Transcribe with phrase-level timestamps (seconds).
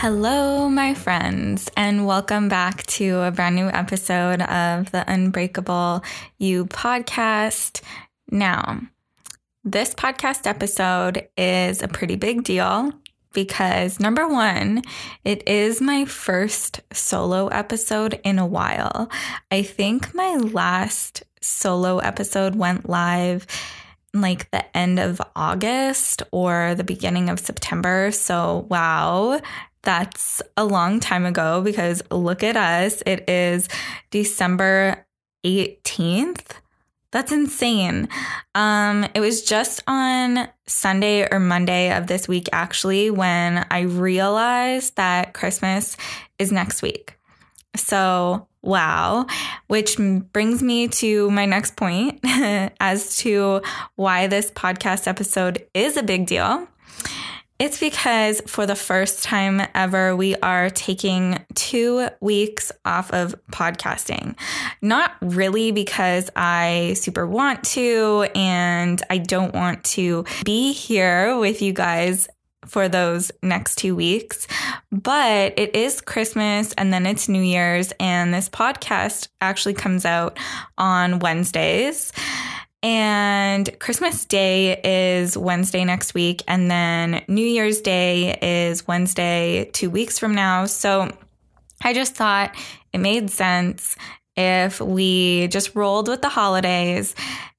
[0.00, 6.02] Hello, my friends, and welcome back to a brand new episode of the Unbreakable
[6.38, 7.82] You podcast.
[8.30, 8.80] Now,
[9.62, 12.94] this podcast episode is a pretty big deal
[13.34, 14.80] because number one,
[15.22, 19.10] it is my first solo episode in a while.
[19.50, 23.46] I think my last solo episode went live
[24.14, 28.10] like the end of August or the beginning of September.
[28.10, 29.40] So, wow,
[29.82, 33.02] that's a long time ago because look at us.
[33.06, 33.68] It is
[34.10, 35.06] December
[35.44, 36.52] 18th.
[37.12, 38.08] That's insane.
[38.54, 44.94] Um, it was just on Sunday or Monday of this week, actually, when I realized
[44.96, 45.96] that Christmas
[46.38, 47.18] is next week.
[47.74, 49.26] So, wow,
[49.66, 49.96] which
[50.32, 53.62] brings me to my next point as to
[53.96, 56.68] why this podcast episode is a big deal.
[57.60, 64.34] It's because for the first time ever, we are taking two weeks off of podcasting.
[64.80, 71.60] Not really because I super want to and I don't want to be here with
[71.60, 72.28] you guys
[72.64, 74.46] for those next two weeks.
[74.90, 80.38] But it is Christmas and then it's New Year's, and this podcast actually comes out
[80.78, 82.10] on Wednesdays.
[82.82, 86.42] And Christmas Day is Wednesday next week.
[86.48, 90.64] And then New Year's Day is Wednesday, two weeks from now.
[90.64, 91.10] So
[91.82, 92.54] I just thought
[92.92, 93.96] it made sense
[94.36, 97.14] if we just rolled with the holidays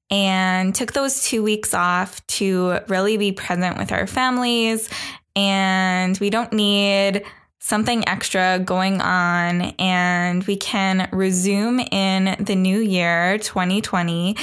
[0.10, 4.90] and took those two weeks off to really be present with our families.
[5.36, 7.24] And we don't need
[7.64, 14.36] something extra going on and we can resume in the new year 2020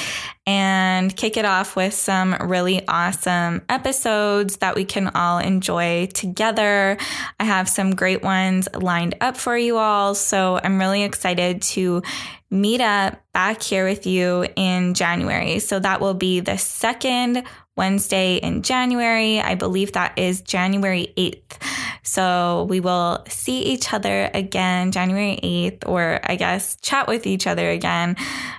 [0.46, 6.96] and kick it off with some really awesome episodes that we can all enjoy together.
[7.40, 10.14] I have some great ones lined up for you all.
[10.14, 12.02] So I'm really excited to
[12.50, 15.58] meet up back here with you in January.
[15.58, 17.42] So that will be the second
[17.78, 19.40] Wednesday in January.
[19.40, 21.62] I believe that is January 8th.
[22.02, 27.46] So we will see each other again January 8th, or I guess chat with each
[27.46, 28.16] other again.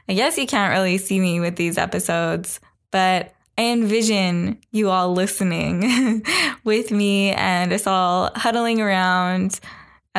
[0.08, 2.60] I guess you can't really see me with these episodes,
[2.92, 6.24] but I envision you all listening
[6.64, 9.60] with me and us all huddling around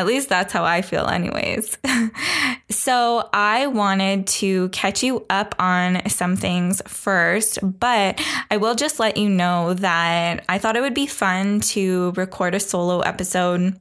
[0.00, 1.76] at least that's how I feel, anyways.
[2.70, 8.18] so, I wanted to catch you up on some things first, but
[8.50, 12.54] I will just let you know that I thought it would be fun to record
[12.54, 13.78] a solo episode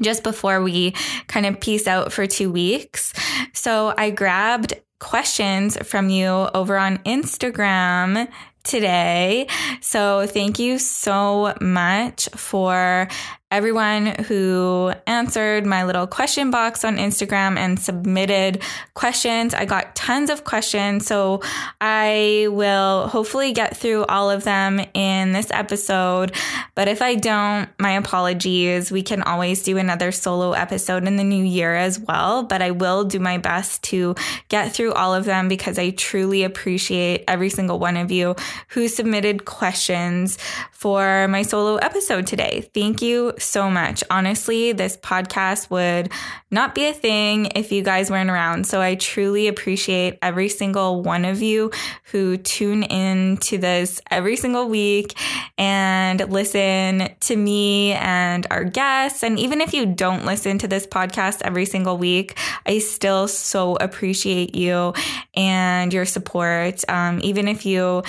[0.00, 0.92] just before we
[1.26, 3.12] kind of peace out for two weeks.
[3.52, 8.26] So, I grabbed questions from you over on Instagram
[8.64, 9.48] today.
[9.82, 13.08] So, thank you so much for
[13.52, 18.62] everyone who answered my little question box on Instagram and submitted
[18.94, 19.52] questions.
[19.52, 21.42] I got tons of questions, so
[21.80, 26.34] I will hopefully get through all of them in this episode.
[26.74, 28.90] But if I don't, my apologies.
[28.90, 32.70] We can always do another solo episode in the new year as well, but I
[32.70, 34.14] will do my best to
[34.48, 38.34] get through all of them because I truly appreciate every single one of you
[38.68, 40.38] who submitted questions
[40.72, 42.68] for my solo episode today.
[42.72, 44.02] Thank you so much.
[44.10, 46.10] Honestly, this podcast would
[46.50, 48.66] not be a thing if you guys weren't around.
[48.66, 51.70] So I truly appreciate every single one of you
[52.04, 55.16] who tune in to this every single week
[55.58, 59.22] and listen to me and our guests.
[59.22, 62.36] And even if you don't listen to this podcast every single week,
[62.66, 64.94] I still so appreciate you
[65.34, 66.88] and your support.
[66.88, 68.02] Um, even if you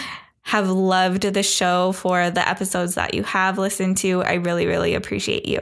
[0.43, 4.23] have loved the show for the episodes that you have listened to.
[4.23, 5.59] I really, really appreciate you.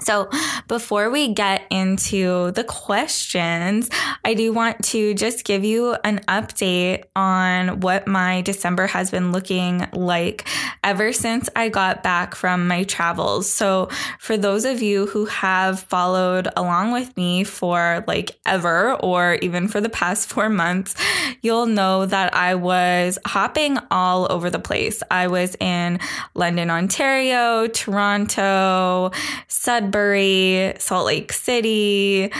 [0.00, 0.28] So,
[0.66, 3.88] before we get into the questions,
[4.24, 9.30] I do want to just give you an update on what my December has been
[9.30, 10.48] looking like
[10.82, 13.48] ever since I got back from my travels.
[13.48, 13.88] So,
[14.18, 19.68] for those of you who have followed along with me for like ever or even
[19.68, 20.96] for the past four months,
[21.40, 25.04] you'll know that I was hopping all over the place.
[25.08, 26.00] I was in
[26.34, 29.12] London, Ontario, Toronto,
[29.46, 29.83] Sudbury.
[29.84, 32.30] Sudbury, Salt Lake City.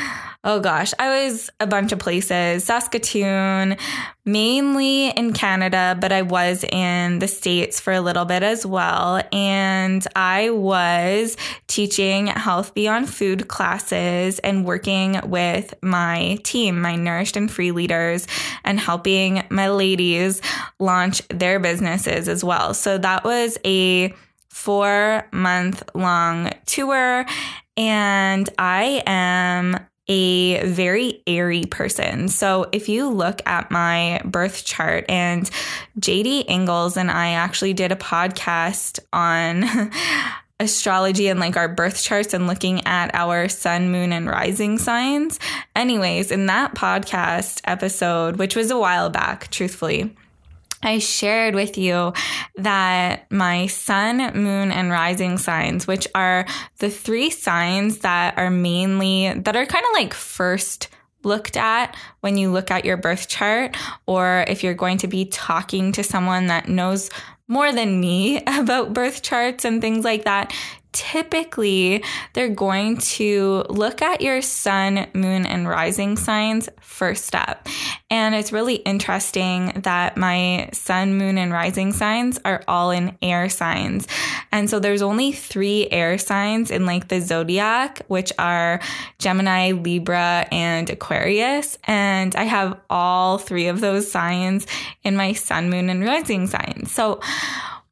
[0.46, 3.76] Oh gosh, I was a bunch of places, Saskatoon,
[4.25, 9.23] mainly in Canada, but I was in the States for a little bit as well.
[9.32, 11.37] And I was
[11.67, 18.26] teaching health beyond food classes and working with my team, my nourished and free leaders,
[18.64, 20.41] and helping my ladies
[20.79, 22.75] launch their businesses as well.
[22.75, 24.14] So that was a
[24.55, 27.27] four month long tour.
[27.77, 32.29] And I am a very airy person.
[32.29, 35.51] So if you look at my birth chart, and
[35.99, 39.65] JD Ingles and I actually did a podcast on
[40.61, 45.41] astrology and like our birth charts and looking at our sun, moon, and rising signs.
[45.75, 50.15] Anyways, in that podcast episode, which was a while back, truthfully,
[50.84, 52.12] I shared with you
[52.56, 56.46] that my sun, moon, and rising signs, which are
[56.78, 60.88] the three signs that are mainly, that are kind of like first
[61.22, 63.76] looked at when you look at your birth chart,
[64.06, 67.10] or if you're going to be talking to someone that knows
[67.48, 70.52] more than me about birth charts and things like that,
[70.94, 72.02] typically
[72.32, 77.69] they're going to look at your sun, moon, and rising signs first up.
[78.11, 83.49] And it's really interesting that my sun, moon, and rising signs are all in air
[83.49, 84.06] signs.
[84.52, 88.81] And so there's only three air signs in like the zodiac, which are
[89.19, 91.76] Gemini, Libra, and Aquarius.
[91.85, 94.67] And I have all three of those signs
[95.02, 96.93] in my sun, moon, and rising signs.
[96.93, 97.20] So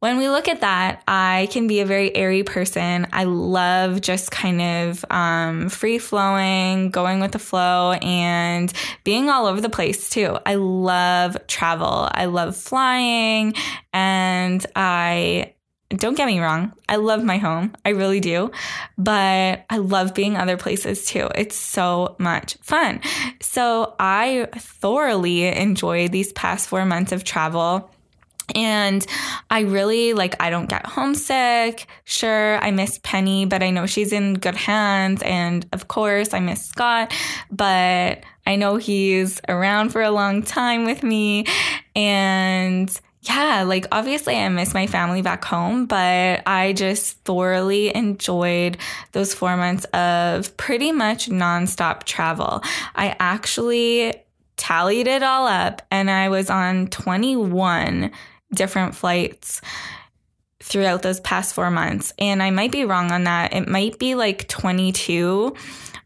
[0.02, 3.06] when we look at that, I can be a very airy person.
[3.12, 8.72] I love just kind of um, free flowing, going with the flow, and
[9.04, 10.36] being all over the place too.
[10.44, 12.08] I love travel.
[12.10, 13.54] I love flying,
[13.92, 15.54] and I
[15.90, 17.72] don't get me wrong, I love my home.
[17.84, 18.50] I really do.
[18.98, 21.28] But I love being other places too.
[21.36, 23.02] It's so much fun.
[23.40, 27.91] So I thoroughly enjoyed these past four months of travel.
[28.54, 29.06] And
[29.50, 31.86] I really like, I don't get homesick.
[32.04, 35.22] Sure, I miss Penny, but I know she's in good hands.
[35.22, 37.12] And of course, I miss Scott,
[37.50, 41.46] but I know he's around for a long time with me.
[41.94, 48.78] And yeah, like obviously I miss my family back home, but I just thoroughly enjoyed
[49.12, 52.62] those four months of pretty much nonstop travel.
[52.96, 54.14] I actually
[54.56, 58.10] tallied it all up and I was on 21
[58.54, 59.60] different flights
[60.62, 62.12] throughout those past four months.
[62.18, 63.52] And I might be wrong on that.
[63.52, 65.54] It might be like 22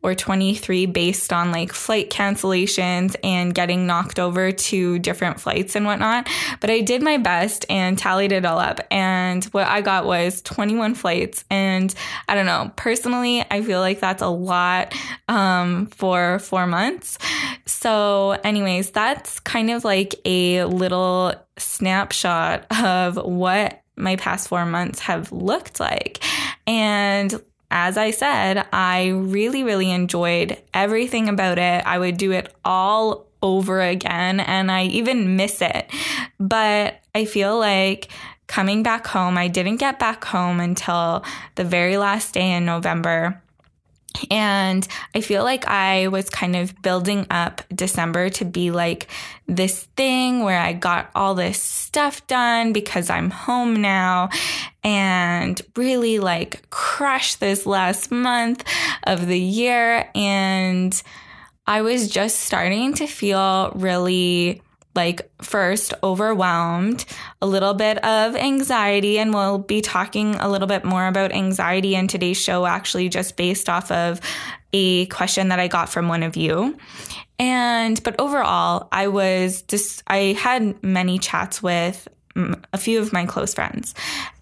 [0.07, 5.85] or 23 based on like flight cancellations and getting knocked over to different flights and
[5.85, 6.29] whatnot.
[6.61, 8.81] But I did my best and tallied it all up.
[8.91, 11.45] And what I got was 21 flights.
[11.51, 11.93] And
[12.29, 14.95] I don't know, personally, I feel like that's a lot
[15.29, 17.19] um, for four months.
[17.67, 25.01] So, anyways, that's kind of like a little snapshot of what my past four months
[25.01, 26.23] have looked like.
[26.67, 31.85] And as I said, I really, really enjoyed everything about it.
[31.87, 35.91] I would do it all over again and I even miss it.
[36.39, 38.09] But I feel like
[38.47, 41.25] coming back home, I didn't get back home until
[41.57, 43.43] the very last day in November.
[44.31, 49.09] And I feel like I was kind of building up December to be like
[49.47, 54.31] this thing where I got all this stuff done because I'm home now
[54.83, 58.65] and really like crush this last month
[59.05, 60.11] of the year.
[60.15, 61.01] And
[61.67, 64.63] I was just starting to feel really
[64.97, 67.05] like first overwhelmed,
[67.41, 71.95] a little bit of anxiety, and we'll be talking a little bit more about anxiety
[71.95, 74.21] in today's show, actually, just based off of
[74.73, 76.77] a question that I got from one of you.
[77.39, 82.09] And, but overall, I was just, I had many chats with
[82.73, 83.95] a few of my close friends.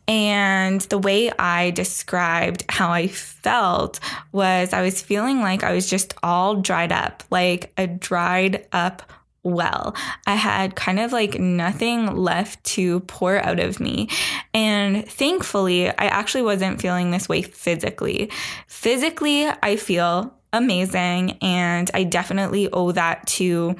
[0.06, 4.00] And the way I described how I felt
[4.32, 9.02] was I was feeling like I was just all dried up, like a dried up
[9.44, 9.94] well.
[10.26, 14.08] I had kind of like nothing left to pour out of me.
[14.52, 18.30] And thankfully, I actually wasn't feeling this way physically.
[18.66, 21.38] Physically, I feel amazing.
[21.42, 23.76] And I definitely owe that to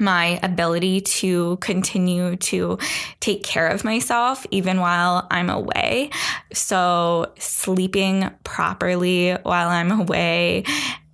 [0.00, 2.78] my ability to continue to
[3.20, 6.10] take care of myself even while I'm away.
[6.52, 10.64] So, sleeping properly while I'm away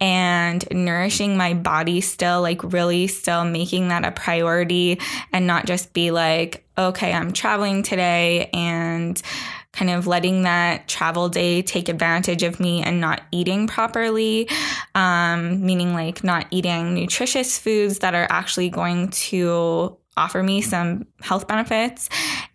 [0.01, 4.99] and nourishing my body still, like really still making that a priority
[5.33, 9.21] and not just be like, okay, I'm traveling today and
[9.73, 14.49] kind of letting that travel day take advantage of me and not eating properly,
[14.95, 21.07] um, meaning like not eating nutritious foods that are actually going to offer me some
[21.21, 22.09] health benefits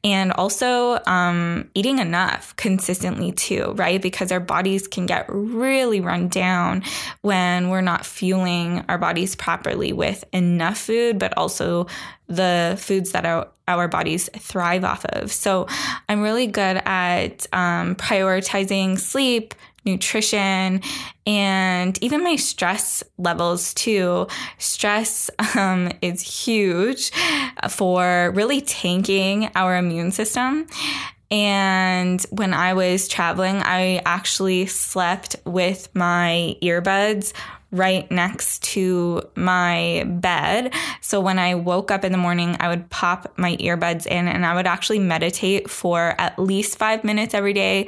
[0.03, 4.01] and also um, eating enough consistently too right?
[4.01, 6.83] Because our bodies can get really run down
[7.21, 11.87] when we're not fueling our bodies properly with enough food but also
[12.27, 15.31] the foods that our, our bodies thrive off of.
[15.31, 15.67] So
[16.09, 19.53] i'm really good at um, prioritizing sleep
[19.87, 20.81] nutrition,
[21.25, 24.27] and even my stress levels too.
[24.57, 27.11] Stress um, is huge
[27.69, 30.67] for really tanking our immune system.
[31.29, 37.33] And when I was traveling, I actually slept with my earbuds
[37.71, 40.73] right next to my bed.
[41.01, 44.45] So when I woke up in the morning, I would pop my earbuds in and
[44.45, 47.87] I would actually meditate for at least five minutes every day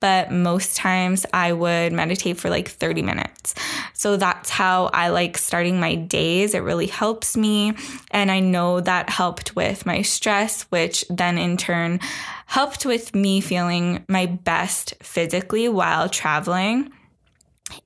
[0.00, 3.54] but most times I would meditate for like 30 minutes.
[3.92, 6.54] So that's how I like starting my days.
[6.54, 7.74] It really helps me.
[8.10, 12.00] And I know that helped with my stress, which then in turn
[12.46, 16.92] helped with me feeling my best physically while traveling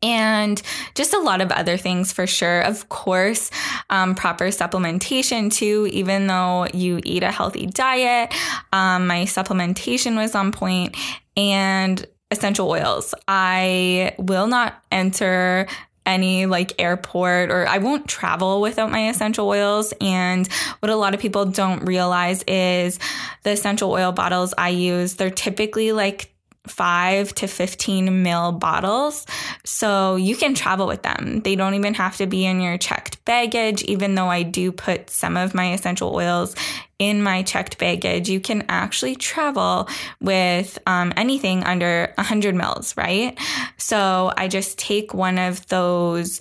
[0.02, 0.60] and
[0.94, 2.60] just a lot of other things for sure.
[2.62, 3.50] Of course,
[3.90, 8.34] um, proper supplementation too, even though you eat a healthy diet.
[8.72, 10.96] Um, my supplementation was on point
[11.36, 13.14] and essential oils.
[13.28, 15.66] I will not enter
[16.06, 19.94] any like airport or I won't travel without my essential oils.
[20.00, 20.46] And
[20.80, 22.98] what a lot of people don't realize is
[23.42, 26.33] the essential oil bottles I use, they're typically like
[26.66, 29.26] five to 15 mil bottles.
[29.64, 31.40] So you can travel with them.
[31.44, 35.10] They don't even have to be in your checked baggage, even though I do put
[35.10, 36.54] some of my essential oils
[36.98, 38.28] in my checked baggage.
[38.28, 39.88] You can actually travel
[40.20, 43.38] with um, anything under 100 mils, right?
[43.76, 46.40] So I just take one of those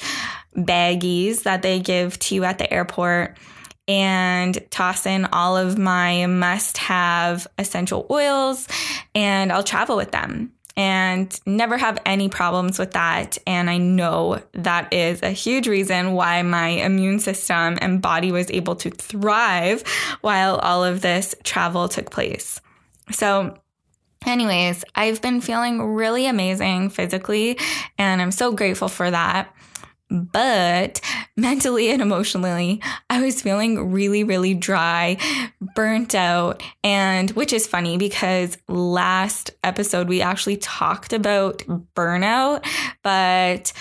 [0.55, 3.37] baggies that they give to you at the airport
[3.87, 8.67] and toss in all of my must have essential oils
[9.13, 13.37] and I'll travel with them and never have any problems with that.
[13.45, 18.49] And I know that is a huge reason why my immune system and body was
[18.49, 19.83] able to thrive
[20.21, 22.59] while all of this travel took place.
[23.11, 23.57] So,
[24.25, 27.59] anyways, I've been feeling really amazing physically,
[27.97, 29.53] and I'm so grateful for that.
[30.13, 31.01] But
[31.35, 35.17] mentally and emotionally, I was feeling really, really dry,
[35.75, 36.61] burnt out.
[36.83, 41.63] And which is funny because last episode we actually talked about
[41.95, 42.65] burnout,
[43.01, 43.73] but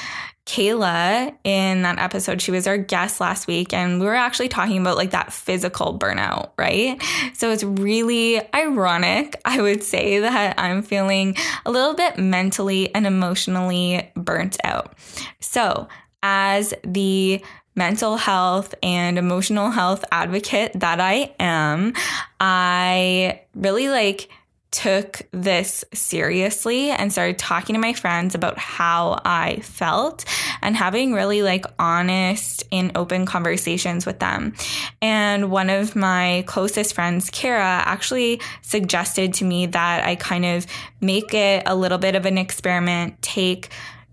[0.45, 4.81] Kayla in that episode, she was our guest last week, and we were actually talking
[4.81, 7.01] about like that physical burnout, right?
[7.35, 13.07] So it's really ironic, I would say, that I'm feeling a little bit mentally and
[13.07, 14.95] emotionally burnt out.
[15.39, 15.87] So
[16.23, 17.43] as the
[17.75, 21.95] mental health and emotional health advocate that I am,
[22.41, 24.29] I really like
[24.73, 30.25] took this seriously and started talking to my friends about how I felt
[30.63, 34.55] and having really like honest and open conversations with them.
[35.03, 40.67] And one of my closest friends, Kara, actually suggested to me that I kind of
[41.03, 43.69] make it a little bit of an experiment, take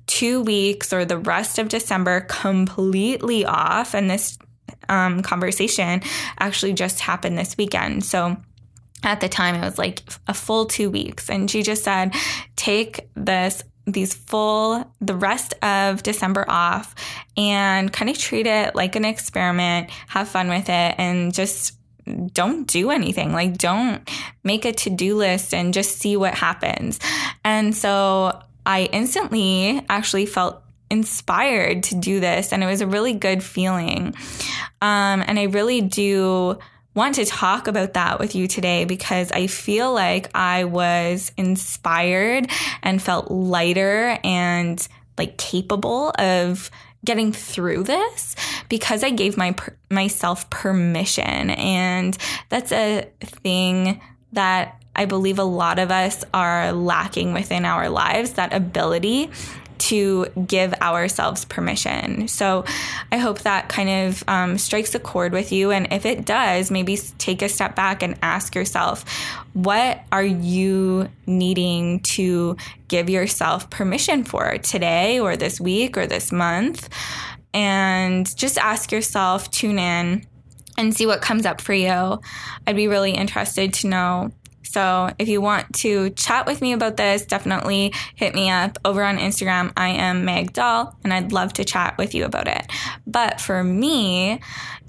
[0.09, 3.93] two weeks or the rest of December completely off.
[3.93, 4.37] And this
[4.89, 6.01] um, conversation
[6.39, 8.03] actually just happened this weekend.
[8.03, 8.35] So
[9.03, 11.29] at the time, it was like a full two weeks.
[11.29, 12.13] And she just said,
[12.55, 16.93] take this these full the rest of December off
[17.35, 21.75] and kind of treat it like an experiment, have fun with it and just
[22.33, 23.31] don't do anything.
[23.33, 24.07] Like don't
[24.43, 26.99] make a to-do list and just see what happens.
[27.43, 28.39] And so
[28.69, 30.61] I instantly actually felt
[30.91, 34.13] inspired to do this, and it was a really good feeling.
[34.79, 36.59] Um, and I really do
[36.93, 42.51] want to talk about that with you today because I feel like I was inspired
[42.83, 46.69] and felt lighter and like capable of
[47.03, 48.35] getting through this
[48.67, 49.55] because I gave my
[49.89, 52.15] myself permission and
[52.49, 53.99] that's a thing
[54.33, 59.31] that I believe a lot of us are lacking within our lives that ability
[59.77, 62.27] to give ourselves permission.
[62.27, 62.65] So
[63.09, 65.71] I hope that kind of um, strikes a chord with you.
[65.71, 69.05] And if it does, maybe take a step back and ask yourself,
[69.53, 72.57] what are you needing to
[72.89, 76.89] give yourself permission for today or this week or this month?
[77.53, 80.27] And just ask yourself, tune in
[80.77, 82.19] and see what comes up for you.
[82.67, 84.31] I'd be really interested to know
[84.63, 89.03] So if you want to chat with me about this, definitely hit me up over
[89.03, 89.71] on Instagram.
[89.75, 92.67] I am Meg Doll, and I'd love to chat with you about it.
[93.07, 94.39] But for me,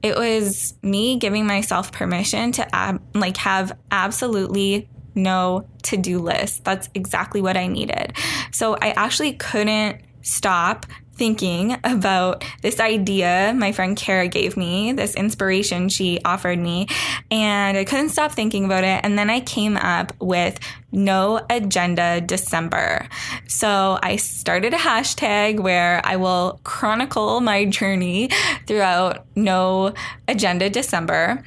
[0.02, 6.64] it was me giving myself permission to ab- like have absolutely no to-do list.
[6.64, 8.14] That's exactly what I needed.
[8.52, 10.86] So I actually couldn't stop
[11.20, 16.86] thinking about this idea my friend Kara gave me, this inspiration she offered me,
[17.30, 19.04] and I couldn't stop thinking about it.
[19.04, 20.58] And then I came up with
[20.92, 23.06] No Agenda December.
[23.46, 28.30] So I started a hashtag where I will chronicle my journey
[28.66, 29.92] throughout No
[30.26, 31.44] Agenda December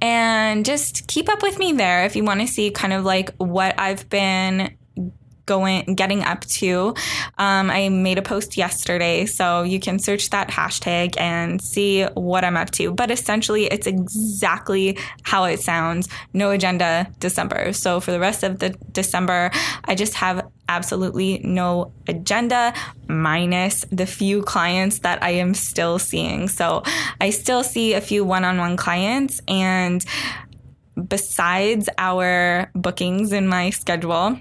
[0.00, 3.34] and just keep up with me there if you want to see kind of like
[3.38, 4.77] what I've been
[5.48, 6.94] going getting up to.
[7.38, 12.44] Um, I made a post yesterday, so you can search that hashtag and see what
[12.44, 12.92] I'm up to.
[12.92, 16.08] But essentially, it's exactly how it sounds.
[16.32, 17.72] No agenda December.
[17.72, 19.50] So for the rest of the December,
[19.84, 22.74] I just have absolutely no agenda
[23.08, 26.48] minus the few clients that I am still seeing.
[26.48, 26.82] So
[27.20, 30.04] I still see a few one-on-one clients and
[31.06, 34.38] besides our bookings in my schedule,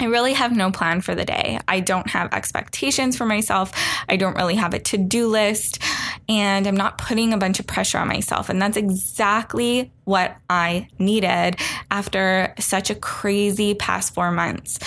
[0.00, 1.58] I really have no plan for the day.
[1.66, 3.72] I don't have expectations for myself.
[4.08, 5.82] I don't really have a to do list,
[6.28, 8.48] and I'm not putting a bunch of pressure on myself.
[8.48, 11.56] And that's exactly what I needed
[11.90, 14.78] after such a crazy past four months.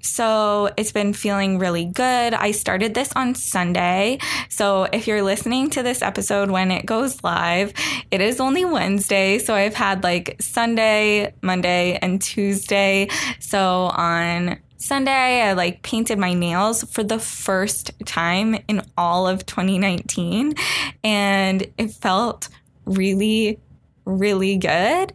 [0.00, 2.34] So it's been feeling really good.
[2.34, 4.18] I started this on Sunday.
[4.48, 7.72] So if you're listening to this episode when it goes live,
[8.10, 9.38] it is only Wednesday.
[9.38, 13.08] So I've had like Sunday, Monday, and Tuesday.
[13.40, 19.44] So on Sunday, I like painted my nails for the first time in all of
[19.44, 20.54] 2019.
[21.02, 22.48] And it felt
[22.84, 23.58] really,
[24.04, 25.12] really good.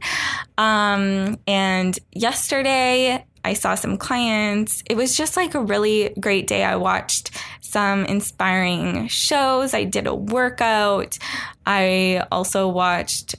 [0.58, 4.84] Um, and yesterday, I saw some clients.
[4.90, 6.64] It was just like a really great day.
[6.64, 9.74] I watched some inspiring shows.
[9.74, 11.18] I did a workout.
[11.66, 13.36] I also watched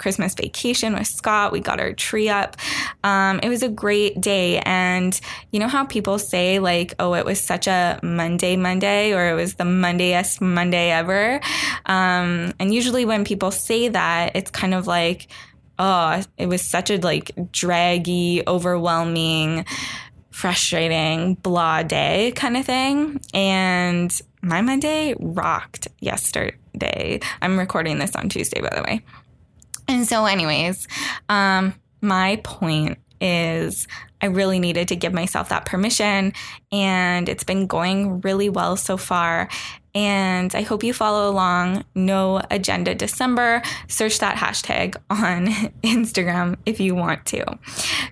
[0.00, 1.52] Christmas vacation with Scott.
[1.52, 2.56] We got our tree up.
[3.04, 4.58] Um, it was a great day.
[4.60, 5.18] And
[5.50, 9.34] you know how people say, like, oh, it was such a Monday, Monday, or it
[9.34, 11.40] was the Mondayest Monday ever?
[11.84, 15.28] Um, and usually when people say that, it's kind of like,
[15.80, 19.64] oh, it was such a like draggy, overwhelming,
[20.30, 23.20] frustrating, blah day kind of thing.
[23.34, 24.12] And
[24.42, 27.20] my Monday rocked yesterday.
[27.42, 29.02] I'm recording this on Tuesday, by the way.
[29.88, 30.86] And so, anyways,
[31.28, 33.88] um, my point is
[34.22, 36.34] I really needed to give myself that permission,
[36.70, 39.48] and it's been going really well so far.
[39.94, 41.84] And I hope you follow along.
[41.94, 43.62] No Agenda December.
[43.88, 45.46] Search that hashtag on
[45.82, 47.58] Instagram if you want to.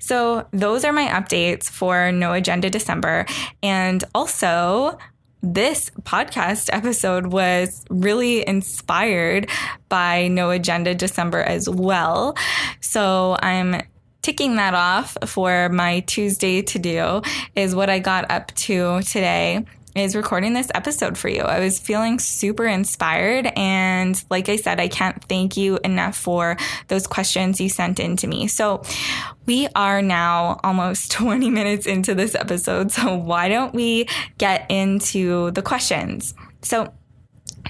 [0.01, 3.27] So, those are my updates for No Agenda December.
[3.63, 4.99] And also,
[5.43, 9.49] this podcast episode was really inspired
[9.89, 12.37] by No Agenda December as well.
[12.81, 13.83] So I'm
[14.23, 17.23] ticking that off for my Tuesday to do
[17.55, 21.41] is what I got up to today is recording this episode for you.
[21.41, 23.51] I was feeling super inspired.
[23.57, 26.57] And like I said, I can't thank you enough for
[26.89, 28.47] those questions you sent in to me.
[28.47, 28.83] So
[29.47, 32.93] we are now almost 20 minutes into this episode.
[32.93, 36.35] So why don't we get into the questions?
[36.63, 36.93] So,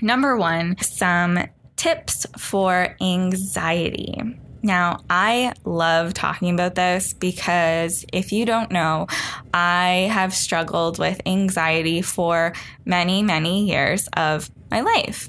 [0.01, 1.39] number one, some
[1.77, 4.39] tips for anxiety.
[4.63, 9.07] Now, I love talking about this because if you don't know,
[9.55, 12.53] I have struggled with anxiety for
[12.85, 15.29] many, many years of my life.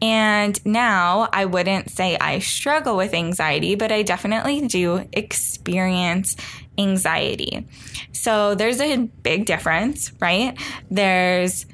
[0.00, 6.36] And now I wouldn't say I struggle with anxiety, but I definitely do experience
[6.76, 7.66] anxiety.
[8.12, 10.56] So there's a big difference, right?
[10.90, 11.66] There's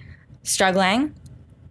[0.42, 1.14] struggling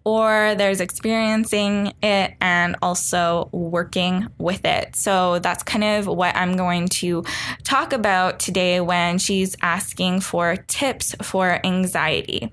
[0.05, 4.95] or there's experiencing it and also working with it.
[4.95, 7.23] So that's kind of what I'm going to
[7.63, 12.51] talk about today when she's asking for tips for anxiety.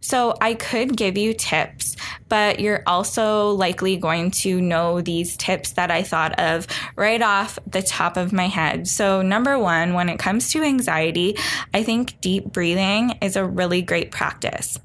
[0.00, 1.96] So I could give you tips,
[2.28, 7.58] but you're also likely going to know these tips that I thought of right off
[7.66, 8.88] the top of my head.
[8.88, 11.36] So, number one, when it comes to anxiety,
[11.74, 14.78] I think deep breathing is a really great practice.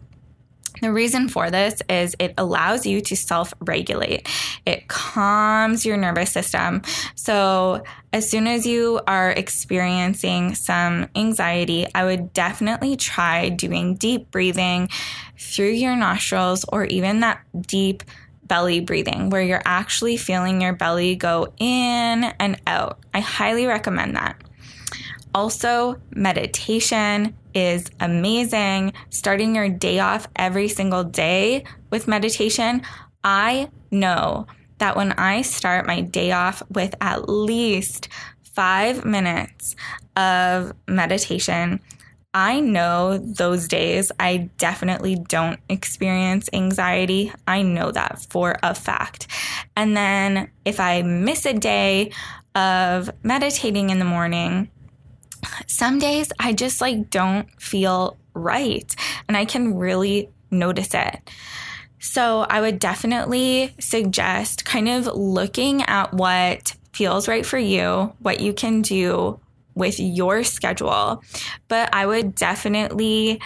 [0.79, 4.29] The reason for this is it allows you to self regulate.
[4.65, 6.81] It calms your nervous system.
[7.15, 14.31] So, as soon as you are experiencing some anxiety, I would definitely try doing deep
[14.31, 14.89] breathing
[15.37, 18.03] through your nostrils or even that deep
[18.43, 22.99] belly breathing where you're actually feeling your belly go in and out.
[23.13, 24.41] I highly recommend that.
[25.33, 28.93] Also, meditation is amazing.
[29.09, 32.81] Starting your day off every single day with meditation.
[33.23, 34.47] I know
[34.79, 38.09] that when I start my day off with at least
[38.41, 39.75] five minutes
[40.15, 41.79] of meditation,
[42.33, 47.31] I know those days I definitely don't experience anxiety.
[47.45, 49.27] I know that for a fact.
[49.75, 52.11] And then if I miss a day
[52.55, 54.69] of meditating in the morning,
[55.67, 58.95] some days I just like don't feel right
[59.27, 61.29] and I can really notice it.
[61.99, 68.41] So I would definitely suggest kind of looking at what feels right for you, what
[68.41, 69.39] you can do
[69.75, 71.23] with your schedule.
[71.67, 73.39] But I would definitely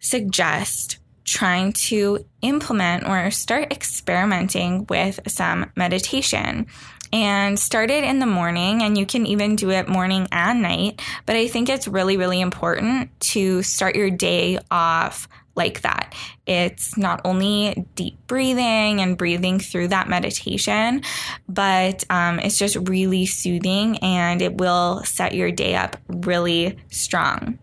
[0.00, 6.66] suggest trying to implement or start experimenting with some meditation
[7.12, 11.00] and start it in the morning and you can even do it morning and night
[11.26, 16.14] but i think it's really really important to start your day off like that.
[16.46, 21.02] It's not only deep breathing and breathing through that meditation,
[21.48, 27.58] but um, it's just really soothing and it will set your day up really strong.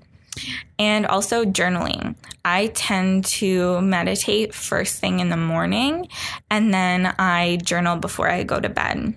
[0.79, 2.15] And also journaling.
[2.43, 6.07] I tend to meditate first thing in the morning
[6.49, 9.15] and then I journal before I go to bed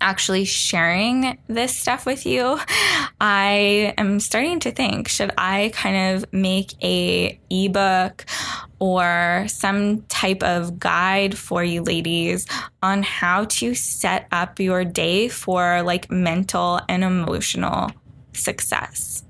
[0.00, 2.58] actually sharing this stuff with you,
[3.20, 8.24] I am starting to think should I kind of make a ebook
[8.78, 12.46] or some type of guide for you ladies
[12.82, 17.90] on how to set up your day for like mental and emotional
[18.32, 19.22] success.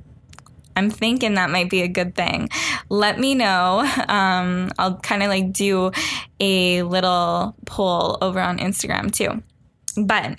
[0.77, 2.51] I'm thinking that might be a good thing.
[2.91, 3.89] Let me know.
[4.09, 5.91] Um, I'll kind of like do
[6.39, 9.43] a little poll over on Instagram too.
[9.97, 10.39] But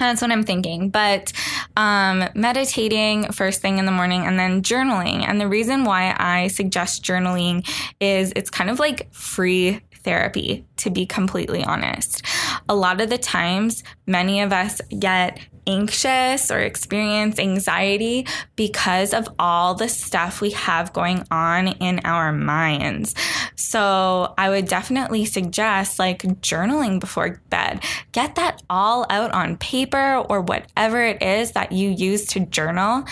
[0.00, 0.88] that's what I'm thinking.
[0.90, 1.32] But
[1.76, 5.26] um, meditating first thing in the morning and then journaling.
[5.26, 7.68] And the reason why I suggest journaling
[8.00, 12.22] is it's kind of like free therapy, to be completely honest.
[12.68, 19.28] A lot of the times, many of us get anxious or experience anxiety because of
[19.38, 23.14] all the stuff we have going on in our minds.
[23.56, 27.82] So I would definitely suggest like journaling before bed.
[28.12, 33.04] Get that all out on paper or whatever it is that you use to journal.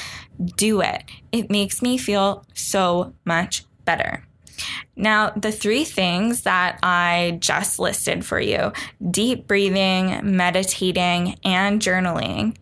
[0.56, 1.02] Do it.
[1.32, 4.27] It makes me feel so much better.
[4.96, 8.72] Now, the three things that I just listed for you
[9.10, 12.56] deep breathing, meditating, and journaling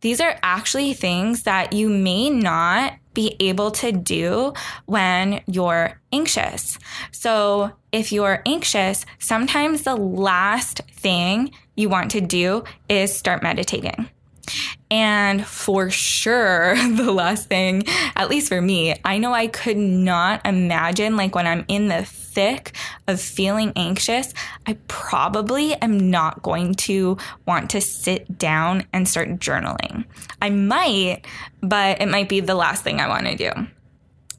[0.00, 4.52] these are actually things that you may not be able to do
[4.86, 6.78] when you're anxious.
[7.12, 14.10] So, if you're anxious, sometimes the last thing you want to do is start meditating.
[14.90, 17.84] And for sure, the last thing,
[18.16, 22.04] at least for me, I know I could not imagine like when I'm in the
[22.04, 22.76] thick
[23.06, 24.34] of feeling anxious,
[24.66, 30.04] I probably am not going to want to sit down and start journaling.
[30.42, 31.26] I might,
[31.60, 33.52] but it might be the last thing I want to do.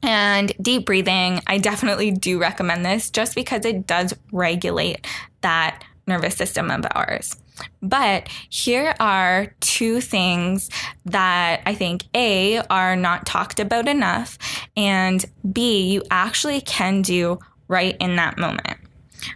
[0.02, 5.06] And deep breathing, I definitely do recommend this just because it does regulate
[5.40, 7.36] that nervous system of ours.
[7.82, 10.70] But here are two things
[11.06, 14.38] that I think A, are not talked about enough,
[14.76, 17.38] and B, you actually can do
[17.68, 18.78] right in that moment.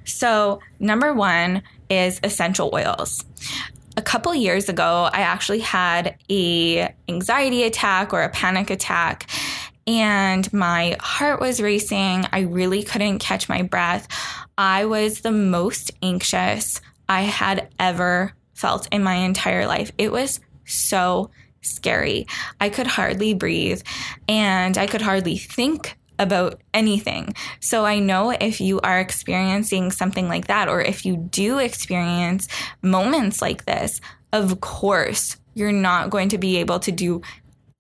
[0.05, 3.25] So, number one is essential oils.
[3.97, 9.29] A couple years ago, I actually had a anxiety attack or a panic attack
[9.87, 12.25] and my heart was racing.
[12.33, 14.07] I really couldn't catch my breath.
[14.57, 19.91] I was the most anxious I had ever felt in my entire life.
[19.99, 22.29] It was so scary.
[22.61, 23.83] I could hardly breathe
[24.29, 27.35] and I could hardly think about anything.
[27.59, 32.47] So I know if you are experiencing something like that, or if you do experience
[32.81, 34.01] moments like this,
[34.33, 37.23] of course, you're not going to be able to do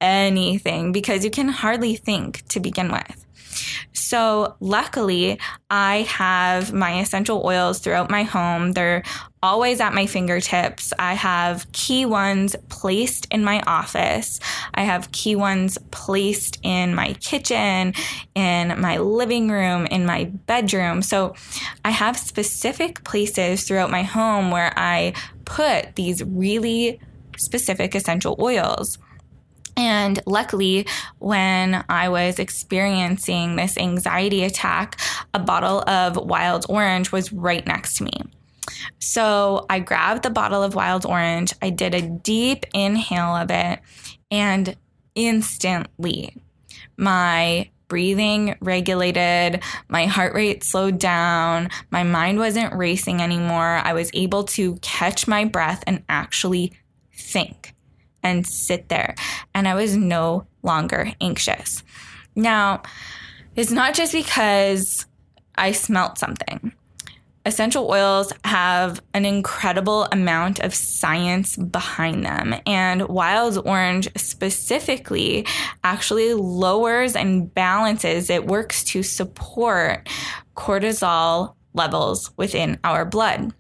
[0.01, 3.27] anything because you can hardly think to begin with.
[3.93, 5.39] So, luckily,
[5.71, 8.73] I have my essential oils throughout my home.
[8.73, 9.03] They're
[9.43, 10.93] always at my fingertips.
[10.99, 14.41] I have key ones placed in my office.
[14.75, 17.95] I have key ones placed in my kitchen,
[18.35, 21.03] in my living room, in my bedroom.
[21.03, 21.35] So,
[21.85, 27.01] I have specific places throughout my home where I put these really
[27.37, 28.99] specific essential oils.
[29.77, 30.87] And luckily,
[31.19, 35.01] when I was experiencing this anxiety attack,
[35.35, 38.13] a bottle of wild orange was right next to me.
[38.99, 43.81] So I grabbed the bottle of wild orange, I did a deep inhale of it,
[44.31, 44.77] And
[45.15, 46.37] instantly,
[46.97, 53.81] my breathing regulated, my heart rate slowed down, my mind wasn't racing anymore.
[53.83, 56.73] I was able to catch my breath and actually
[57.13, 57.75] think
[58.23, 59.15] and sit there.
[59.55, 61.83] And I was no longer anxious.
[62.35, 62.83] Now,
[63.57, 65.07] it's not just because
[65.57, 66.73] I smelt something
[67.47, 72.55] essential oils have an incredible amount of science behind them.
[72.67, 75.47] And wild orange specifically
[75.83, 80.09] actually lowers and balances, it works to support
[80.55, 83.55] cortisol levels within our blood.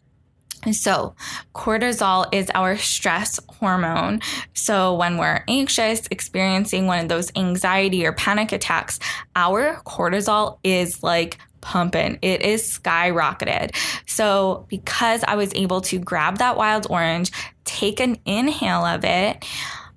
[0.73, 1.15] So,
[1.55, 4.21] cortisol is our stress hormone.
[4.53, 8.99] So, when we're anxious, experiencing one of those anxiety or panic attacks,
[9.35, 12.19] our cortisol is like pumping.
[12.21, 13.75] It is skyrocketed.
[14.07, 17.31] So, because I was able to grab that wild orange,
[17.65, 19.45] take an inhale of it,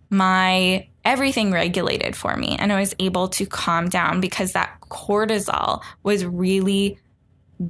[0.09, 5.83] my everything regulated for me and I was able to calm down because that cortisol
[6.03, 6.97] was really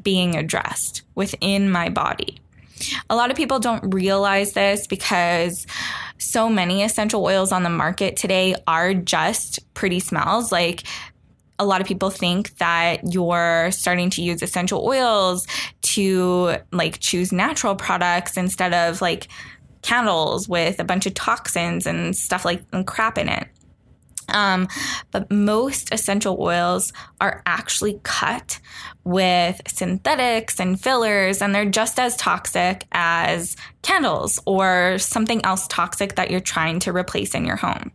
[0.04, 2.43] being addressed within my body.
[3.10, 5.66] A lot of people don't realize this because
[6.18, 10.52] so many essential oils on the market today are just pretty smells.
[10.52, 10.84] Like
[11.60, 15.48] a lot of people think that you're starting to use essential oils
[15.82, 19.28] to like choose natural products instead of like
[19.82, 23.48] candles with a bunch of toxins and stuff like and crap in it.
[24.30, 24.68] Um,
[25.12, 28.60] but most essential oils are actually cut
[29.04, 36.16] with synthetics and fillers, and they're just as toxic as candles or something else toxic
[36.16, 37.92] that you're trying to replace in your home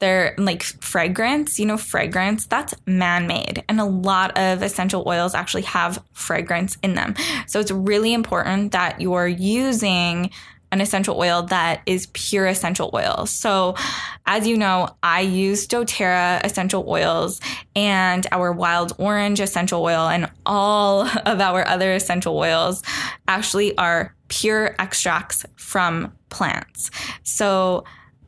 [0.00, 3.62] they're like fragrance, you know, fragrance that's man made.
[3.68, 7.14] And a lot of essential oils actually have fragrance in them.
[7.46, 10.30] So it's really important that you're using
[10.72, 13.26] an essential oil that is pure essential oil.
[13.26, 13.74] So,
[14.26, 17.40] as you know, I use doTERRA essential oils
[17.74, 22.82] and our wild orange essential oil, and all of our other essential oils
[23.26, 26.90] actually are pure extracts from plants.
[27.24, 27.84] So,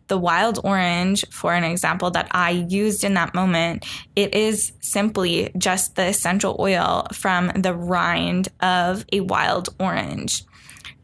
[0.08, 5.50] the wild orange, for an example, that I used in that moment, it is simply
[5.56, 10.44] just the essential oil from the rind of a wild orange.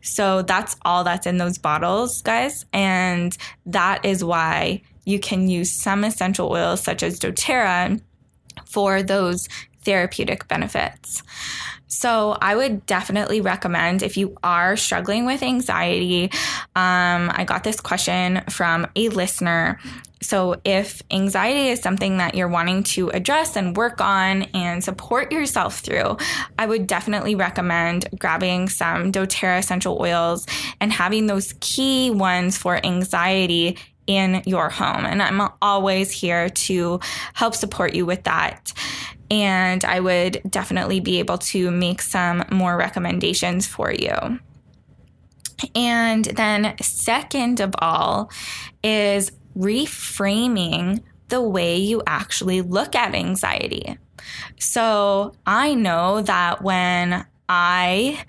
[0.09, 2.65] So that's all that's in those bottles, guys.
[2.73, 8.01] And that is why you can use some essential oils, such as doTERRA,
[8.67, 9.49] for those
[9.85, 11.23] therapeutic benefits.
[11.91, 16.25] So, I would definitely recommend if you are struggling with anxiety.
[16.77, 19.79] Um, I got this question from a listener.
[20.21, 25.33] So, if anxiety is something that you're wanting to address and work on and support
[25.33, 26.17] yourself through,
[26.59, 30.47] I would definitely recommend grabbing some doTERRA essential oils
[30.81, 35.05] and having those key ones for anxiety in your home.
[35.05, 36.99] And I'm always here to
[37.35, 38.73] help support you with that
[39.31, 44.39] and I would definitely be able to make some more recommendations for you.
[45.75, 48.31] And then, second of all,
[48.83, 53.99] is reframing the way you actually look at anxiety.
[54.59, 58.23] So, I know that when I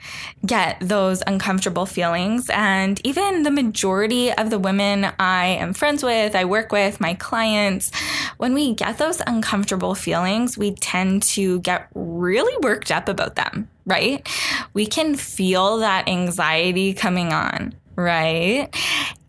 [0.45, 2.49] get those uncomfortable feelings.
[2.49, 7.15] And even the majority of the women I am friends with, I work with, my
[7.15, 7.91] clients,
[8.37, 13.69] when we get those uncomfortable feelings, we tend to get really worked up about them,
[13.85, 14.25] right?
[14.73, 18.69] We can feel that anxiety coming on right?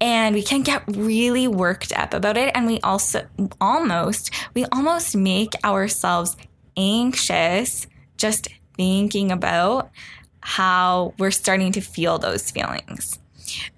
[0.01, 2.53] And we can get really worked up about it.
[2.55, 3.27] And we also
[3.61, 6.37] almost, we almost make ourselves
[6.77, 9.91] anxious just thinking about
[10.41, 13.19] how we're starting to feel those feelings.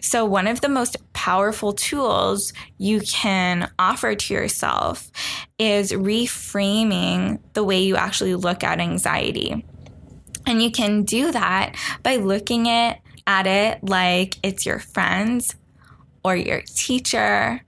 [0.00, 5.10] So, one of the most powerful tools you can offer to yourself
[5.58, 9.64] is reframing the way you actually look at anxiety.
[10.46, 15.54] And you can do that by looking at, at it like it's your friends
[16.24, 17.62] or your teacher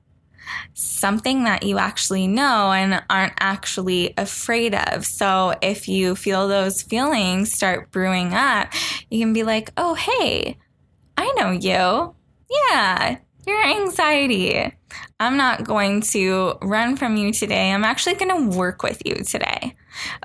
[0.74, 5.06] something that you actually know and aren't actually afraid of.
[5.06, 8.72] So if you feel those feelings start brewing up,
[9.10, 10.58] you can be like, oh, hey,
[11.16, 12.14] I know you.
[12.50, 14.72] Yeah, your anxiety.
[15.20, 17.72] I'm not going to run from you today.
[17.72, 19.76] I'm actually going to work with you today.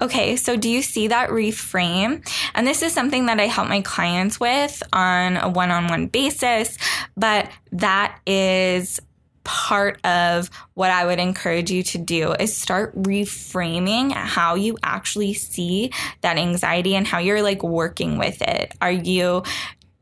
[0.02, 2.28] Okay, so do you see that reframe?
[2.56, 6.08] And this is something that I help my clients with on a one on one
[6.08, 6.78] basis,
[7.16, 9.00] but that is
[9.44, 15.34] part of what I would encourage you to do is start reframing how you actually
[15.34, 18.76] see that anxiety and how you're like working with it.
[18.80, 19.42] Are you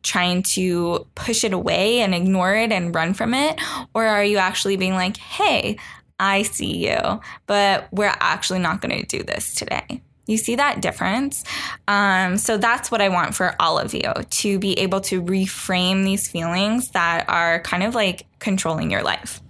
[0.04, 3.60] trying to push it away and ignore it and run from it?
[3.94, 5.78] Or are you actually being like, hey,
[6.20, 10.02] I see you, but we're actually not going to do this today?
[10.26, 11.44] You see that difference?
[11.88, 16.04] Um, so that's what I want for all of you to be able to reframe
[16.04, 19.42] these feelings that are kind of like controlling your life.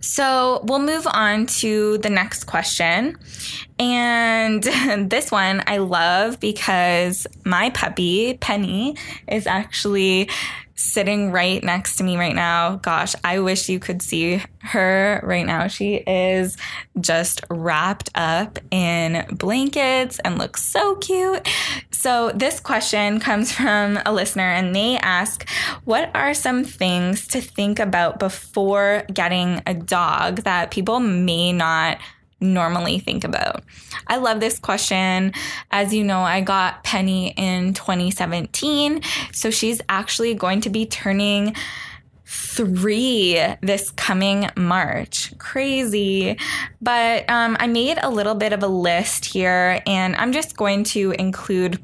[0.00, 3.18] So we'll move on to the next question.
[3.78, 4.62] And
[5.10, 10.28] this one I love because my puppy, Penny, is actually
[10.76, 12.76] sitting right next to me right now.
[12.76, 15.68] Gosh, I wish you could see her right now.
[15.68, 16.56] She is
[17.00, 21.46] just wrapped up in blankets and looks so cute.
[21.90, 25.48] So, this question comes from a listener, and they ask,
[25.84, 31.98] What are some things to think about before getting a dog that people may not
[32.44, 33.64] normally think about?
[34.06, 35.32] I love this question.
[35.70, 39.02] As you know, I got Penny in 2017.
[39.32, 41.56] So she's actually going to be turning
[42.26, 45.36] three this coming March.
[45.38, 46.38] Crazy.
[46.80, 50.84] But um, I made a little bit of a list here, and I'm just going
[50.84, 51.82] to include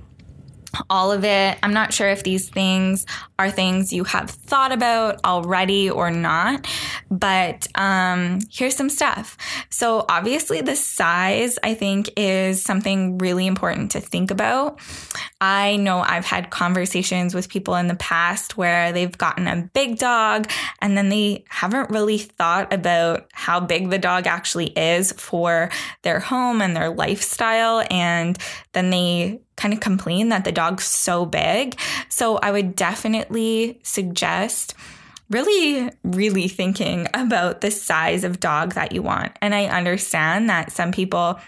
[0.88, 1.58] all of it.
[1.62, 3.06] I'm not sure if these things
[3.40, 6.66] are things you have thought about already or not,
[7.10, 9.38] but um, here's some stuff.
[9.70, 14.78] So, obviously, the size I think is something really important to think about.
[15.40, 19.98] I know I've had conversations with people in the past where they've gotten a big
[19.98, 20.50] dog
[20.82, 25.70] and then they haven't really thought about how big the dog actually is for
[26.02, 27.82] their home and their lifestyle.
[27.90, 28.38] And
[28.74, 31.78] then they kind of complain that the dog's so big.
[32.08, 33.29] So I would definitely
[33.82, 34.74] suggest
[35.30, 39.32] really, really thinking about the size of dog that you want.
[39.40, 41.40] And I understand that some people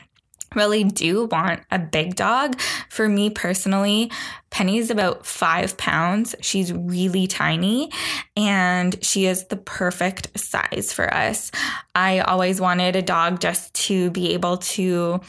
[0.55, 2.61] really do want a big dog.
[2.91, 4.11] For me personally,
[4.51, 6.35] Penny's about five pounds.
[6.41, 7.91] She's really tiny
[8.37, 11.51] and she is the perfect size for us.
[11.95, 15.21] I always wanted a dog just to be able to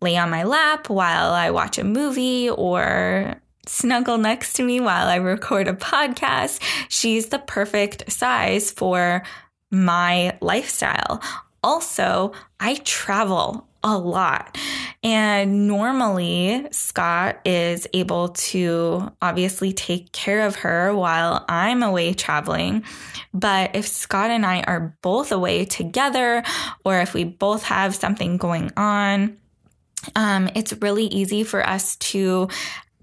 [0.00, 5.08] lay on my lap while I watch a movie or snuggle next to me while
[5.08, 6.60] I record a podcast.
[6.88, 9.22] She's the perfect size for
[9.70, 11.22] my lifestyle.
[11.62, 14.58] Also, I travel a lot.
[15.02, 22.84] And normally, Scott is able to obviously take care of her while I'm away traveling.
[23.32, 26.42] But if Scott and I are both away together,
[26.84, 29.36] or if we both have something going on,
[30.16, 32.48] um, it's really easy for us to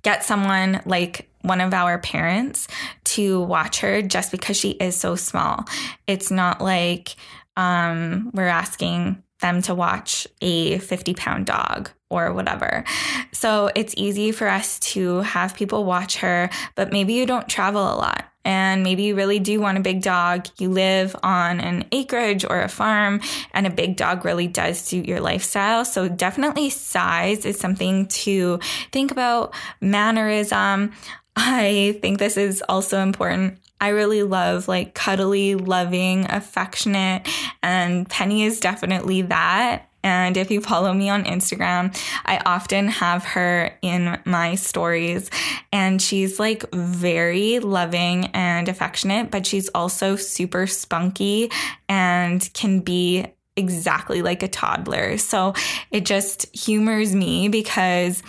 [0.05, 2.67] get someone like one of our parents
[3.03, 5.65] to watch her just because she is so small.
[6.05, 7.15] It's not like
[7.57, 12.83] um, we're asking them to watch a 50 pound dog or whatever.
[13.31, 17.81] So it's easy for us to have people watch her, but maybe you don't travel
[17.81, 20.47] a lot and maybe you really do want a big dog.
[20.57, 23.19] You live on an acreage or a farm,
[23.53, 25.83] and a big dog really does suit your lifestyle.
[25.83, 28.59] So, definitely size is something to
[28.91, 29.53] think about.
[29.81, 30.93] Mannerism.
[31.35, 33.59] I think this is also important.
[33.81, 37.27] I really love like cuddly, loving, affectionate,
[37.61, 39.89] and Penny is definitely that.
[40.05, 45.31] And if you follow me on Instagram, I often have her in my stories.
[45.71, 51.51] And she's like very loving and affectionate, but she's also super spunky
[51.89, 53.25] and can be
[53.57, 55.17] exactly like a toddler.
[55.17, 55.55] So
[55.89, 58.21] it just humors me because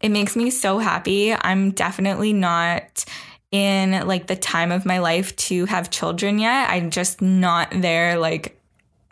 [0.00, 1.34] it makes me so happy.
[1.34, 3.04] I'm definitely not
[3.50, 6.70] in like the time of my life to have children yet.
[6.70, 8.53] I'm just not there like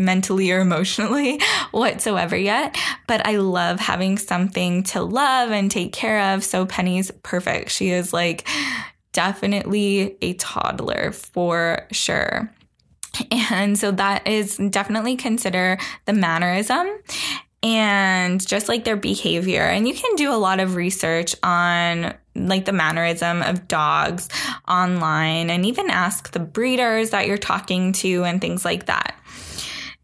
[0.04, 6.34] mentally or emotionally whatsoever yet, but I love having something to love and take care
[6.34, 6.44] of.
[6.44, 7.70] So Penny's perfect.
[7.70, 8.46] She is like
[9.12, 12.50] definitely a toddler for sure.
[13.30, 16.88] And so that is definitely consider the mannerism
[17.62, 19.62] and just like their behavior.
[19.62, 24.28] And you can do a lot of research on like the mannerism of dogs
[24.66, 29.16] online and even ask the breeders that you're talking to and things like that.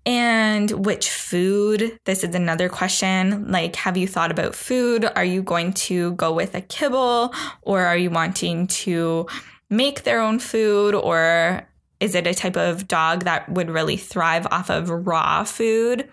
[0.08, 1.98] And which food?
[2.06, 3.50] This is another question.
[3.50, 5.04] Like, have you thought about food?
[5.04, 9.26] Are you going to go with a kibble or are you wanting to
[9.68, 10.94] make their own food?
[10.94, 11.68] Or
[12.00, 16.08] is it a type of dog that would really thrive off of raw food?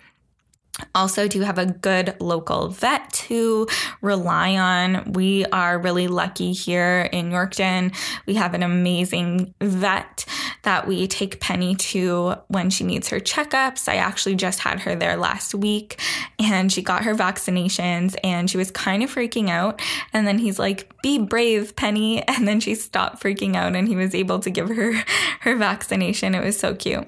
[0.93, 3.65] Also, do you have a good local vet to
[4.01, 5.13] rely on.
[5.13, 7.95] We are really lucky here in Yorkton.
[8.25, 10.25] We have an amazing vet
[10.65, 13.87] that we take Penny to when she needs her checkups.
[13.87, 15.99] I actually just had her there last week
[16.37, 19.81] and she got her vaccinations and she was kind of freaking out.
[20.11, 22.23] And then he's like, Be brave, Penny.
[22.35, 24.91] And then she stopped freaking out and he was able to give her
[25.41, 26.35] her vaccination.
[26.35, 27.07] It was so cute.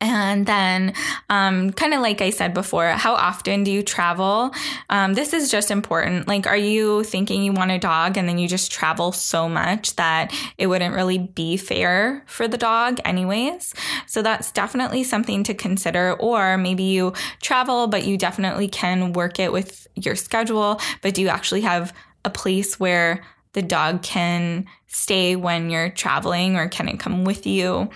[0.00, 0.94] And then,
[1.28, 4.52] um, kind of like I said before, how often do you travel?
[4.90, 6.28] Um, this is just important.
[6.28, 9.96] Like, are you thinking you want a dog and then you just travel so much
[9.96, 13.74] that it wouldn't really be fair for the dog, anyways?
[14.06, 16.14] So, that's definitely something to consider.
[16.14, 21.22] Or maybe you travel, but you definitely can work it with your schedule, but do
[21.22, 21.92] you actually have
[22.24, 23.22] a place where
[23.52, 27.90] the dog can stay when you're traveling or can it come with you?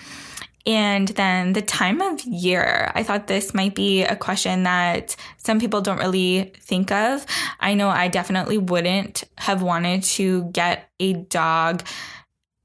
[0.67, 2.91] And then the time of year.
[2.95, 7.25] I thought this might be a question that some people don't really think of.
[7.61, 11.85] I know I definitely wouldn't have wanted to get a dog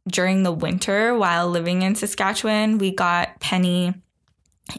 [0.07, 2.79] during the winter while living in Saskatchewan.
[2.79, 3.93] We got Penny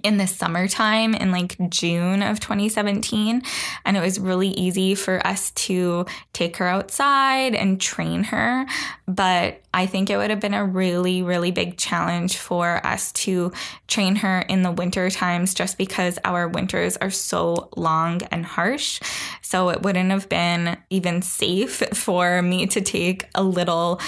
[0.03, 3.43] in the summertime in like June of 2017.
[3.85, 8.67] And it was really easy for us to take her outside and train her.
[9.07, 13.53] But I think it would have been a really, really big challenge for us to
[13.89, 19.01] train her in the winter times just because our winters are so long and harsh.
[19.41, 24.01] So it wouldn't have been even safe for me to take a little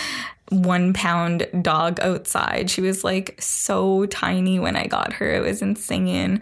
[0.50, 2.70] one pound dog outside.
[2.70, 5.30] She was like so tiny when I got her.
[5.30, 6.40] It was insane.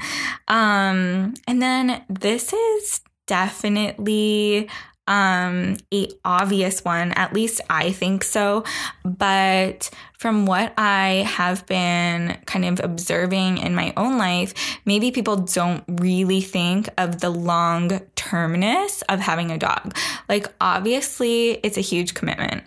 [0.49, 4.69] Um, and then this is definitely
[5.09, 8.63] um a obvious one at least i think so
[9.05, 15.37] but from what i have been kind of observing in my own life maybe people
[15.37, 19.93] don't really think of the long termness of having a dog
[20.29, 22.63] like obviously it's a huge commitment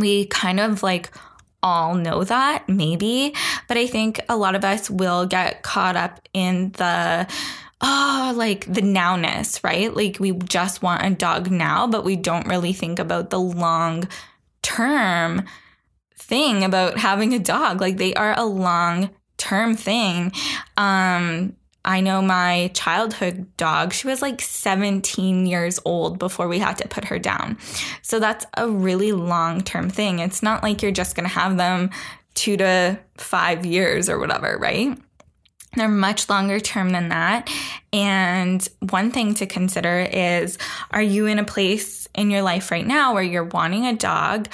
[0.00, 1.10] we kind of like
[1.62, 3.34] all know that, maybe,
[3.68, 7.26] but I think a lot of us will get caught up in the
[7.80, 9.94] oh, like the nowness, right?
[9.94, 14.08] Like we just want a dog now, but we don't really think about the long
[14.62, 15.44] term
[16.16, 17.80] thing about having a dog.
[17.80, 20.32] Like they are a long term thing.
[20.76, 26.76] Um, I know my childhood dog, she was like 17 years old before we had
[26.78, 27.58] to put her down.
[28.02, 30.18] So that's a really long term thing.
[30.18, 31.90] It's not like you're just going to have them
[32.34, 34.96] two to five years or whatever, right?
[35.76, 37.48] They're much longer term than that.
[37.92, 40.58] And one thing to consider is
[40.90, 44.48] are you in a place in your life right now where you're wanting a dog?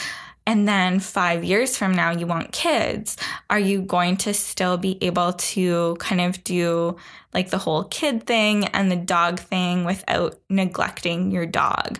[0.47, 3.17] And then five years from now you want kids,
[3.51, 6.97] are you going to still be able to kind of do
[7.35, 11.99] like the whole kid thing and the dog thing without neglecting your dog?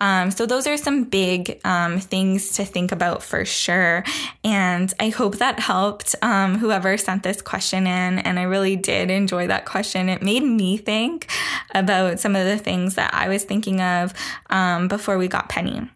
[0.00, 4.04] Um, so, those are some big um, things to think about for sure.
[4.44, 8.20] And I hope that helped um, whoever sent this question in.
[8.20, 10.08] And I really did enjoy that question.
[10.08, 11.26] It made me think
[11.74, 14.14] about some of the things that I was thinking of
[14.50, 15.88] um, before we got Penny.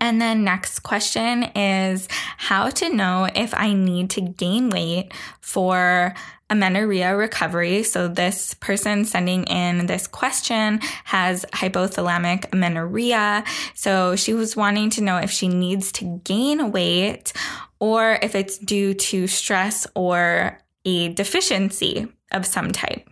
[0.00, 2.08] And then next question is
[2.38, 6.14] how to know if I need to gain weight for
[6.48, 7.82] amenorrhea recovery.
[7.82, 13.44] So this person sending in this question has hypothalamic amenorrhea.
[13.74, 17.32] So she was wanting to know if she needs to gain weight
[17.80, 23.08] or if it's due to stress or a deficiency of some type.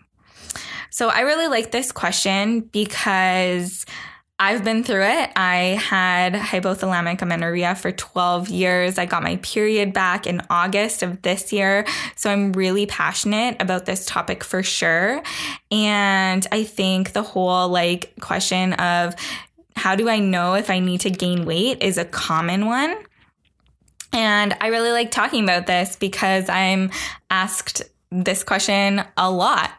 [0.90, 3.84] So I really like this question because
[4.38, 5.30] I've been through it.
[5.36, 8.98] I had hypothalamic amenorrhea for 12 years.
[8.98, 11.86] I got my period back in August of this year.
[12.16, 15.22] So I'm really passionate about this topic for sure.
[15.70, 19.14] And I think the whole like question of
[19.76, 22.96] how do I know if I need to gain weight is a common one.
[24.12, 26.90] And I really like talking about this because I'm
[27.30, 29.70] asked this question a lot.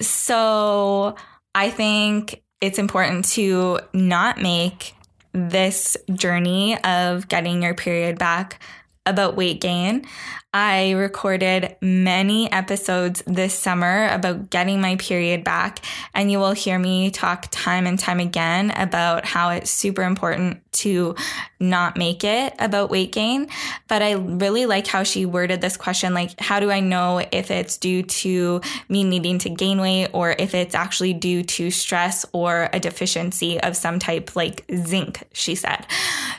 [0.00, 1.16] So
[1.54, 4.94] I think it's important to not make
[5.32, 8.60] this journey of getting your period back
[9.06, 10.04] about weight gain.
[10.54, 15.84] I recorded many episodes this summer about getting my period back,
[16.14, 20.62] and you will hear me talk time and time again about how it's super important
[20.72, 21.16] to
[21.60, 23.48] not make it about weight gain.
[23.88, 27.50] But I really like how she worded this question like, how do I know if
[27.50, 32.24] it's due to me needing to gain weight or if it's actually due to stress
[32.32, 35.86] or a deficiency of some type, like zinc, she said.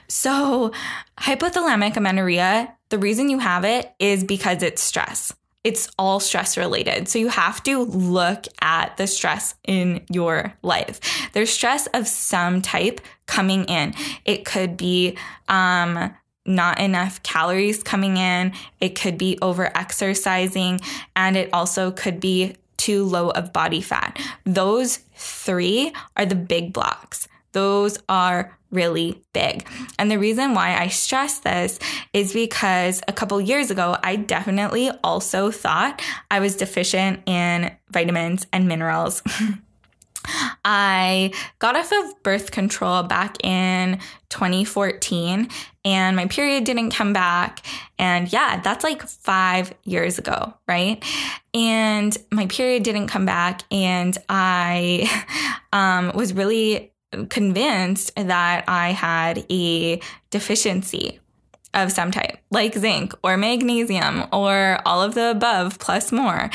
[0.07, 0.71] So,
[1.19, 5.33] hypothalamic amenorrhea the reason you have it is because it's stress.
[5.63, 7.09] It's all stress related.
[7.09, 10.99] So you have to look at the stress in your life.
[11.33, 13.93] There's stress of some type coming in.
[14.25, 15.17] It could be
[15.49, 16.15] um,
[16.45, 20.79] not enough calories coming in, it could be over exercising,
[21.15, 24.17] and it also could be too low of body fat.
[24.45, 27.27] Those three are the big blocks.
[27.51, 29.67] Those are really big.
[29.97, 31.79] And the reason why I stress this
[32.13, 38.45] is because a couple years ago, I definitely also thought I was deficient in vitamins
[38.53, 39.21] and minerals.
[40.65, 43.99] I got off of birth control back in
[44.29, 45.47] 2014
[45.85, 47.65] and my period didn't come back.
[47.97, 51.03] And yeah, that's like five years ago, right?
[51.53, 53.63] And my period didn't come back.
[53.71, 55.09] And I
[55.73, 56.91] um, was really
[57.29, 59.99] convinced that I had a
[60.29, 61.19] deficiency
[61.73, 66.49] of some type, like zinc or magnesium or all of the above plus more.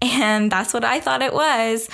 [0.00, 1.88] And that's what I thought it was.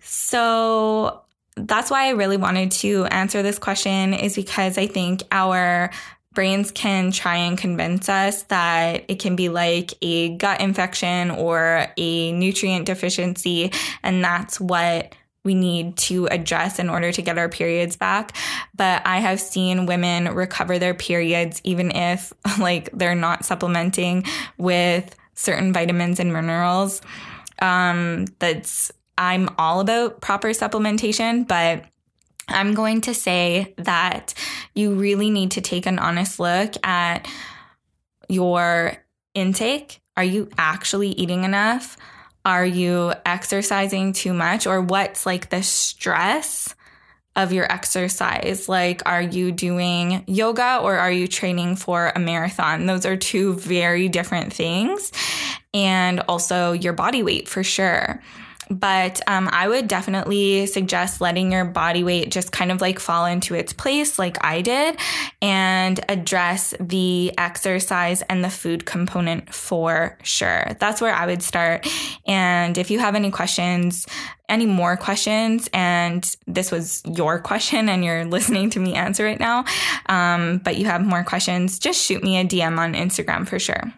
[0.00, 1.22] So
[1.56, 5.90] that's why I really wanted to answer this question, is because I think our
[6.32, 11.86] brains can try and convince us that it can be like a gut infection or
[11.96, 13.72] a nutrient deficiency.
[14.02, 15.14] And that's what
[15.48, 18.36] we need to address in order to get our periods back.
[18.76, 24.24] But I have seen women recover their periods even if like they're not supplementing
[24.58, 27.00] with certain vitamins and minerals.
[27.62, 31.86] Um, that's I'm all about proper supplementation, but
[32.46, 34.34] I'm going to say that
[34.74, 37.26] you really need to take an honest look at
[38.28, 40.02] your intake.
[40.14, 41.96] Are you actually eating enough?
[42.48, 44.66] Are you exercising too much?
[44.66, 46.74] Or what's like the stress
[47.36, 48.70] of your exercise?
[48.70, 52.86] Like, are you doing yoga or are you training for a marathon?
[52.86, 55.12] Those are two very different things.
[55.74, 58.22] And also your body weight for sure.
[58.70, 63.26] But um, I would definitely suggest letting your body weight just kind of like fall
[63.26, 64.98] into its place, like I did,
[65.40, 70.76] and address the exercise and the food component for sure.
[70.78, 71.88] That's where I would start.
[72.26, 74.06] And if you have any questions,
[74.48, 79.40] any more questions, and this was your question and you're listening to me answer it
[79.40, 79.64] now,
[80.06, 83.92] um, but you have more questions, just shoot me a DM on Instagram for sure.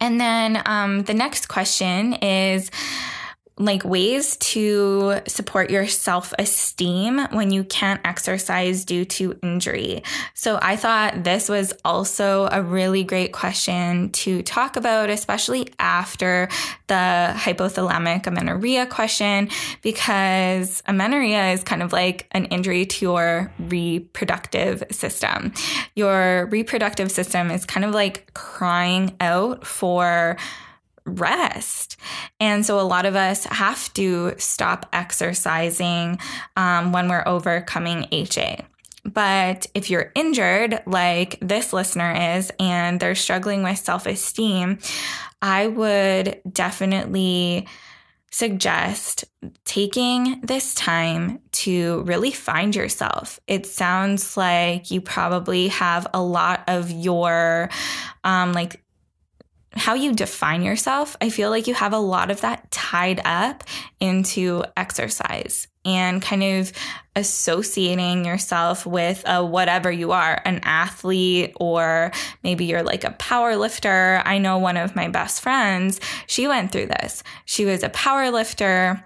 [0.00, 2.70] And then um, the next question is,
[3.58, 10.02] like ways to support your self esteem when you can't exercise due to injury.
[10.34, 16.48] So I thought this was also a really great question to talk about, especially after
[16.88, 19.48] the hypothalamic amenorrhea question,
[19.80, 25.54] because amenorrhea is kind of like an injury to your reproductive system.
[25.94, 30.36] Your reproductive system is kind of like crying out for
[31.06, 31.96] rest.
[32.40, 36.18] And so a lot of us have to stop exercising
[36.56, 38.66] um, when we're overcoming HA.
[39.04, 44.78] But if you're injured, like this listener is, and they're struggling with self esteem,
[45.40, 47.68] I would definitely
[48.32, 49.24] suggest
[49.64, 53.40] taking this time to really find yourself.
[53.46, 57.70] It sounds like you probably have a lot of your
[58.24, 58.82] um, like
[59.76, 63.64] how you define yourself, I feel like you have a lot of that tied up
[64.00, 66.72] into exercise and kind of
[67.14, 72.10] associating yourself with a whatever you are, an athlete, or
[72.42, 74.20] maybe you're like a power lifter.
[74.24, 77.22] I know one of my best friends, she went through this.
[77.44, 79.04] She was a power lifter.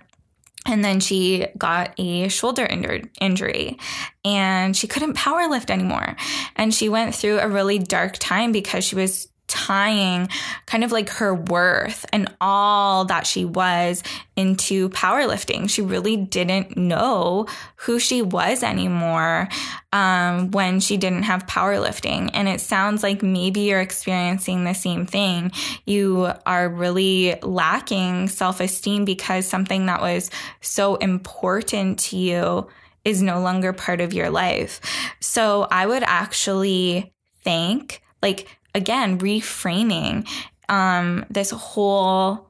[0.66, 3.78] And then she got a shoulder injury
[4.24, 6.16] and she couldn't power lift anymore.
[6.54, 10.28] And she went through a really dark time because she was tying
[10.66, 14.03] kind of like her worth and all that she was
[14.36, 15.68] into powerlifting.
[15.68, 17.46] She really didn't know
[17.76, 19.48] who she was anymore
[19.92, 22.30] um, when she didn't have powerlifting.
[22.32, 25.51] And it sounds like maybe you're experiencing the same thing.
[25.84, 30.30] You are really lacking self esteem because something that was
[30.61, 32.68] so important to you
[33.05, 34.80] is no longer part of your life.
[35.20, 40.28] So I would actually thank, like, again reframing
[40.68, 42.48] um, this whole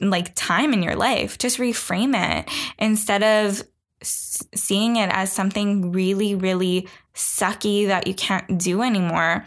[0.00, 3.62] like time in your life just reframe it instead of
[4.02, 9.44] seeing it as something really really sucky that you can't do anymore.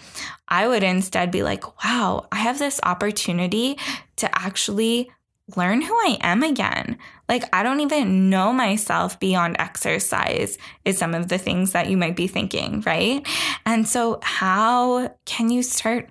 [0.47, 3.77] I would instead be like wow i have this opportunity
[4.17, 5.09] to actually
[5.55, 6.97] learn who I am again.
[7.29, 11.97] Like, I don't even know myself beyond exercise, is some of the things that you
[11.97, 13.25] might be thinking, right?
[13.65, 16.09] And so, how can you start?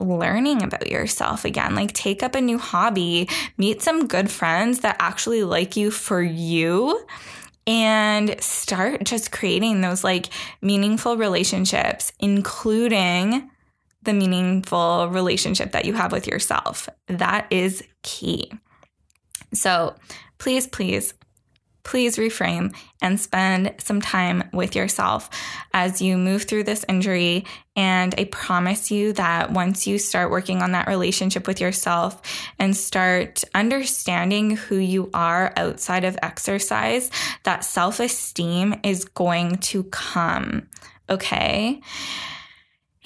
[0.00, 1.74] learning about yourself again.
[1.74, 6.22] Like, take up a new hobby, meet some good friends that actually like you for
[6.22, 7.04] you,
[7.66, 10.28] and start just creating those like
[10.62, 13.50] meaningful relationships, including
[14.02, 16.88] the meaningful relationship that you have with yourself.
[17.08, 18.52] That is key.
[19.52, 19.96] So
[20.38, 21.14] please, please
[21.88, 25.30] please reframe and spend some time with yourself
[25.72, 27.46] as you move through this injury.
[27.76, 32.20] And I promise you that once you start working on that relationship with yourself
[32.58, 37.10] and start understanding who you are outside of exercise,
[37.44, 40.68] that self esteem is going to come.
[41.08, 41.80] Okay.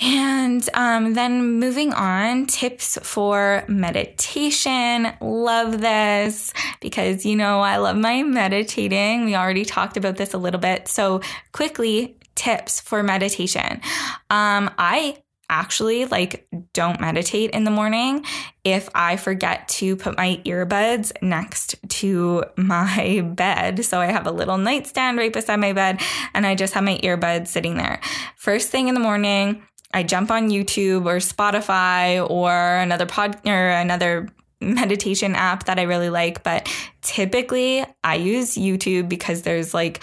[0.05, 5.13] And um, then moving on, tips for meditation.
[5.21, 9.27] Love this because, you know, I love my meditating.
[9.27, 10.89] We already talked about this a little bit.
[10.89, 11.21] So,
[11.53, 13.81] quickly, tips for meditation.
[14.29, 15.19] Um, I
[15.53, 18.25] actually like don't meditate in the morning
[18.65, 23.85] if I forget to put my earbuds next to my bed.
[23.85, 26.01] So I have a little nightstand right beside my bed
[26.33, 28.01] and I just have my earbuds sitting there.
[28.37, 29.63] First thing in the morning,
[29.93, 34.29] I jump on YouTube or Spotify or another pod or another
[34.61, 36.69] meditation app that I really like, but
[37.03, 40.03] typically I use YouTube because there's like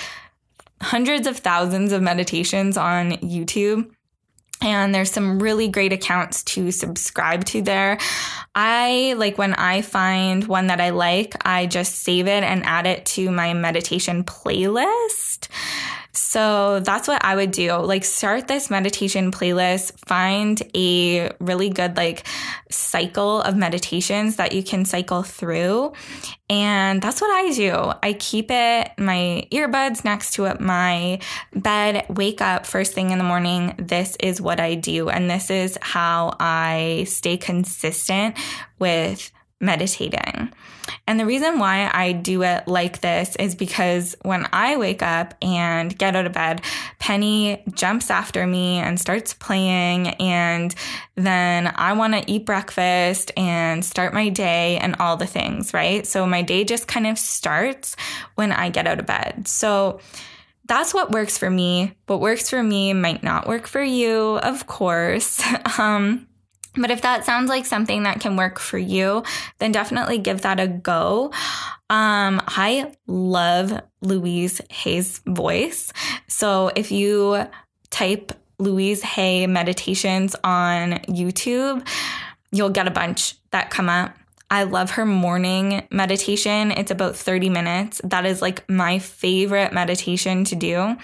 [0.82, 3.92] hundreds of thousands of meditations on YouTube.
[4.62, 7.98] And there's some really great accounts to subscribe to there.
[8.54, 12.86] I like when I find one that I like, I just save it and add
[12.86, 15.48] it to my meditation playlist.
[16.20, 17.72] So that's what I would do.
[17.78, 22.28] Like start this meditation playlist, find a really good like
[22.70, 25.94] cycle of meditations that you can cycle through.
[26.50, 27.94] And that's what I do.
[28.04, 31.20] I keep it my earbuds next to it, my
[31.56, 33.76] bed, wake up first thing in the morning.
[33.78, 38.36] This is what I do and this is how I stay consistent
[38.78, 40.52] with meditating.
[41.06, 45.34] And the reason why I do it like this is because when I wake up
[45.42, 46.62] and get out of bed,
[47.00, 50.10] Penny jumps after me and starts playing.
[50.10, 50.74] And
[51.16, 56.08] then I want to eat breakfast and start my day and all the things, right?
[56.08, 57.96] So my day just kind of starts
[58.36, 59.48] when I get out of bed.
[59.48, 60.00] So
[60.70, 61.96] that's what works for me.
[62.06, 65.42] What works for me might not work for you, of course.
[65.80, 66.28] um,
[66.80, 69.24] but if that sounds like something that can work for you,
[69.60, 71.32] then definitely give that a go.
[71.90, 75.92] Um, I love Louise Hay's voice.
[76.28, 77.46] So if you
[77.90, 81.88] type Louise Hay meditations on YouTube,
[82.52, 84.16] you'll get a bunch that come up.
[84.52, 86.72] I love her morning meditation.
[86.72, 88.02] It's about 30 minutes.
[88.04, 90.98] That is like my favorite meditation to do.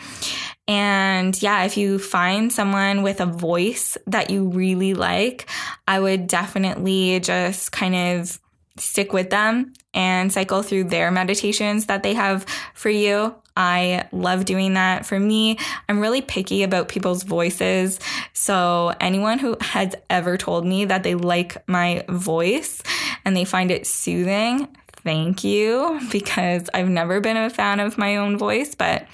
[0.67, 5.47] And yeah, if you find someone with a voice that you really like,
[5.87, 8.39] I would definitely just kind of
[8.77, 13.35] stick with them and cycle through their meditations that they have for you.
[13.57, 15.05] I love doing that.
[15.05, 15.57] For me,
[15.87, 17.99] I'm really picky about people's voices.
[18.33, 22.83] So, anyone who has ever told me that they like my voice
[23.23, 24.67] and they find it soothing,
[25.05, 29.07] thank you, because I've never been a fan of my own voice, but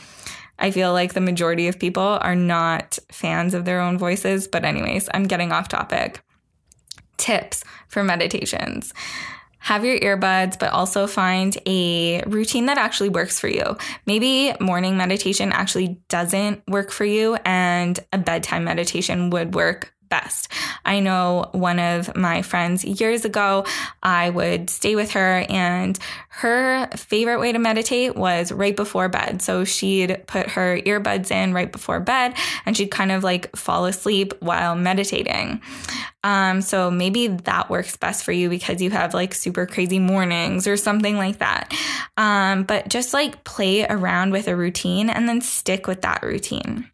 [0.61, 4.47] I feel like the majority of people are not fans of their own voices.
[4.47, 6.21] But, anyways, I'm getting off topic.
[7.17, 8.93] Tips for meditations
[9.61, 13.77] have your earbuds, but also find a routine that actually works for you.
[14.07, 20.49] Maybe morning meditation actually doesn't work for you, and a bedtime meditation would work best.
[20.85, 23.65] I know one of my friends years ago,
[24.03, 25.97] I would stay with her and
[26.29, 29.41] her favorite way to meditate was right before bed.
[29.41, 32.35] So she'd put her earbuds in right before bed
[32.65, 35.61] and she'd kind of like fall asleep while meditating.
[36.23, 40.67] Um, so maybe that works best for you because you have like super crazy mornings
[40.67, 41.73] or something like that.
[42.17, 46.91] Um, but just like play around with a routine and then stick with that routine.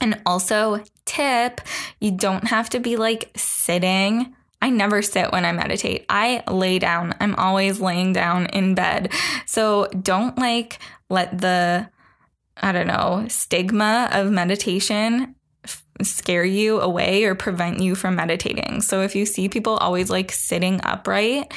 [0.00, 1.60] And also, tip,
[2.00, 4.34] you don't have to be like sitting.
[4.62, 6.06] I never sit when I meditate.
[6.08, 7.14] I lay down.
[7.20, 9.12] I'm always laying down in bed.
[9.46, 10.78] So don't like
[11.10, 11.88] let the,
[12.56, 15.34] I don't know, stigma of meditation
[16.02, 18.80] scare you away or prevent you from meditating.
[18.80, 21.52] So if you see people always like sitting upright,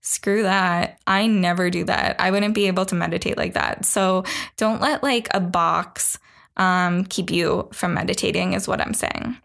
[0.00, 0.98] screw that.
[1.06, 2.20] I never do that.
[2.20, 3.84] I wouldn't be able to meditate like that.
[3.84, 4.24] So
[4.56, 6.18] don't let like a box
[6.56, 9.36] um, keep you from meditating, is what I'm saying.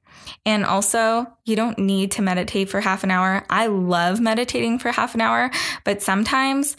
[0.46, 3.46] And also, you don't need to meditate for half an hour.
[3.50, 5.52] I love meditating for half an hour,
[5.84, 6.78] but sometimes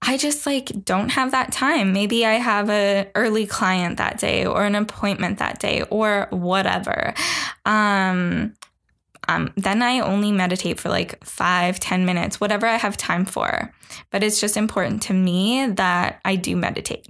[0.00, 1.92] I just like don't have that time.
[1.92, 7.14] Maybe I have a early client that day or an appointment that day or whatever.
[7.64, 8.54] Um,
[9.28, 13.72] um, then I only meditate for like five, ten minutes, whatever I have time for.
[14.10, 17.06] But it's just important to me that I do meditate.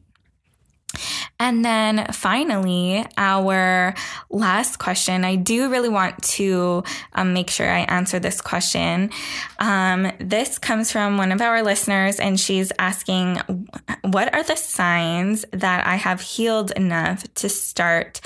[1.38, 3.94] And then finally, our
[4.30, 5.24] last question.
[5.24, 6.84] I do really want to
[7.14, 9.10] um, make sure I answer this question.
[9.58, 13.40] Um, this comes from one of our listeners, and she's asking,
[14.02, 18.20] What are the signs that I have healed enough to start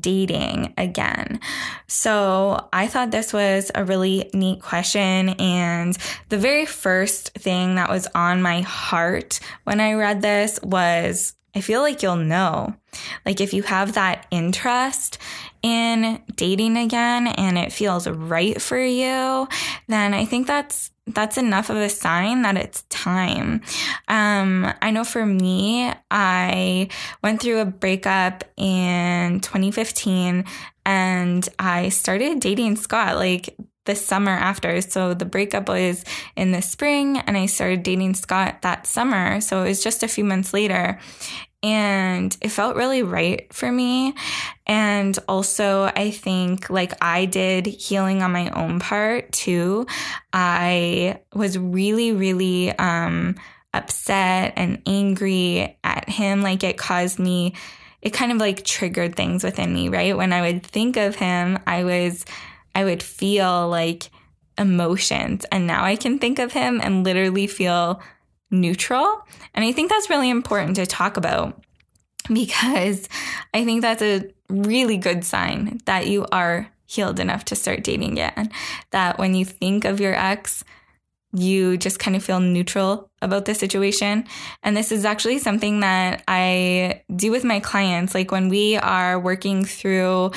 [0.00, 1.40] dating again?
[1.88, 5.30] So I thought this was a really neat question.
[5.30, 5.96] And
[6.28, 11.60] the very first thing that was on my heart when I read this was I
[11.60, 12.74] feel like you'll know.
[13.26, 15.18] Like if you have that interest
[15.62, 19.48] in dating again and it feels right for you,
[19.88, 23.60] then I think that's that's enough of a sign that it's time.
[24.06, 26.88] Um, I know for me, I
[27.22, 30.44] went through a breakup in 2015
[30.86, 34.80] and I started dating Scott like the summer after.
[34.80, 36.04] So the breakup was
[36.36, 39.40] in the spring and I started dating Scott that summer.
[39.40, 40.98] So it was just a few months later.
[41.64, 44.14] And it felt really right for me.
[44.66, 49.86] And also, I think like I did healing on my own part too.
[50.32, 53.36] I was really, really um,
[53.74, 56.42] upset and angry at him.
[56.42, 57.54] Like it caused me,
[58.00, 60.16] it kind of like triggered things within me, right?
[60.16, 62.24] When I would think of him, I was
[62.74, 64.10] I would feel like
[64.58, 65.44] emotions.
[65.50, 68.02] And now I can think of him and literally feel
[68.50, 69.22] neutral.
[69.54, 71.62] And I think that's really important to talk about
[72.32, 73.08] because
[73.52, 78.12] I think that's a really good sign that you are healed enough to start dating
[78.12, 78.50] again.
[78.90, 80.62] That when you think of your ex,
[81.32, 84.24] you just kind of feel neutral about the situation.
[84.62, 88.14] And this is actually something that I do with my clients.
[88.14, 90.32] Like when we are working through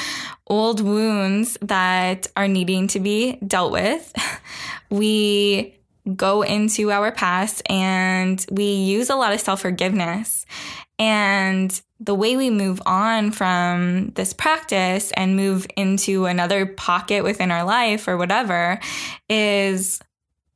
[0.47, 4.13] old wounds that are needing to be dealt with,
[4.89, 5.75] we
[6.15, 10.45] go into our past and we use a lot of self forgiveness.
[10.97, 17.51] And the way we move on from this practice and move into another pocket within
[17.51, 18.79] our life or whatever
[19.29, 19.99] is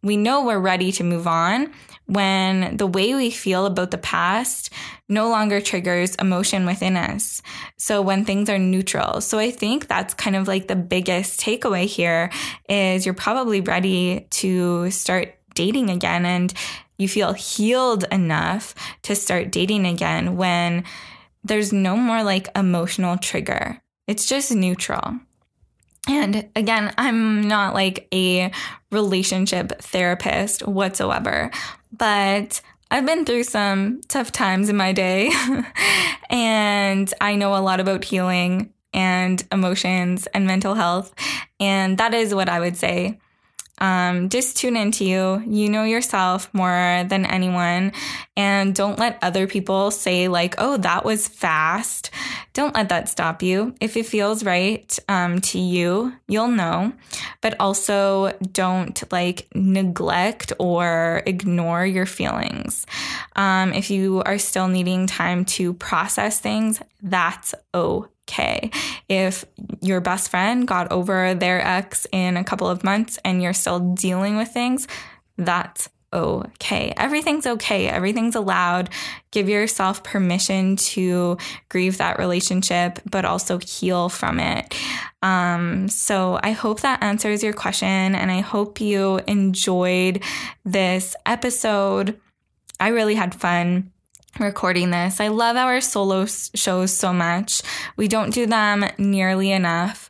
[0.01, 1.71] we know we're ready to move on
[2.05, 4.71] when the way we feel about the past
[5.07, 7.41] no longer triggers emotion within us.
[7.77, 9.21] So when things are neutral.
[9.21, 12.31] So I think that's kind of like the biggest takeaway here
[12.67, 16.53] is you're probably ready to start dating again and
[16.97, 20.83] you feel healed enough to start dating again when
[21.43, 23.81] there's no more like emotional trigger.
[24.07, 25.19] It's just neutral.
[26.07, 28.51] And again, I'm not like a
[28.91, 31.51] relationship therapist whatsoever,
[31.91, 32.61] but
[32.91, 35.31] I've been through some tough times in my day
[36.29, 41.13] and I know a lot about healing and emotions and mental health.
[41.59, 43.19] And that is what I would say
[43.79, 45.43] um, just tune into you.
[45.45, 47.93] You know yourself more than anyone.
[48.35, 52.11] And don't let other people say, like, oh, that was fast.
[52.53, 53.75] Don't let that stop you.
[53.79, 56.93] If it feels right um, to you, you'll know.
[57.41, 62.85] But also don't like neglect or ignore your feelings.
[63.35, 68.69] Um, if you are still needing time to process things, that's okay okay.
[69.07, 69.45] If
[69.81, 73.79] your best friend got over their ex in a couple of months and you're still
[73.79, 74.87] dealing with things,
[75.37, 76.93] that's okay.
[76.97, 77.87] Everything's okay.
[77.87, 78.89] Everything's allowed.
[79.31, 81.37] Give yourself permission to
[81.69, 84.75] grieve that relationship, but also heal from it.
[85.21, 90.23] Um, so I hope that answers your question and I hope you enjoyed
[90.65, 92.19] this episode.
[92.79, 93.91] I really had fun
[94.37, 95.19] recording this.
[95.19, 97.61] I love our solo shows so much.
[97.97, 100.09] We don't do them nearly enough,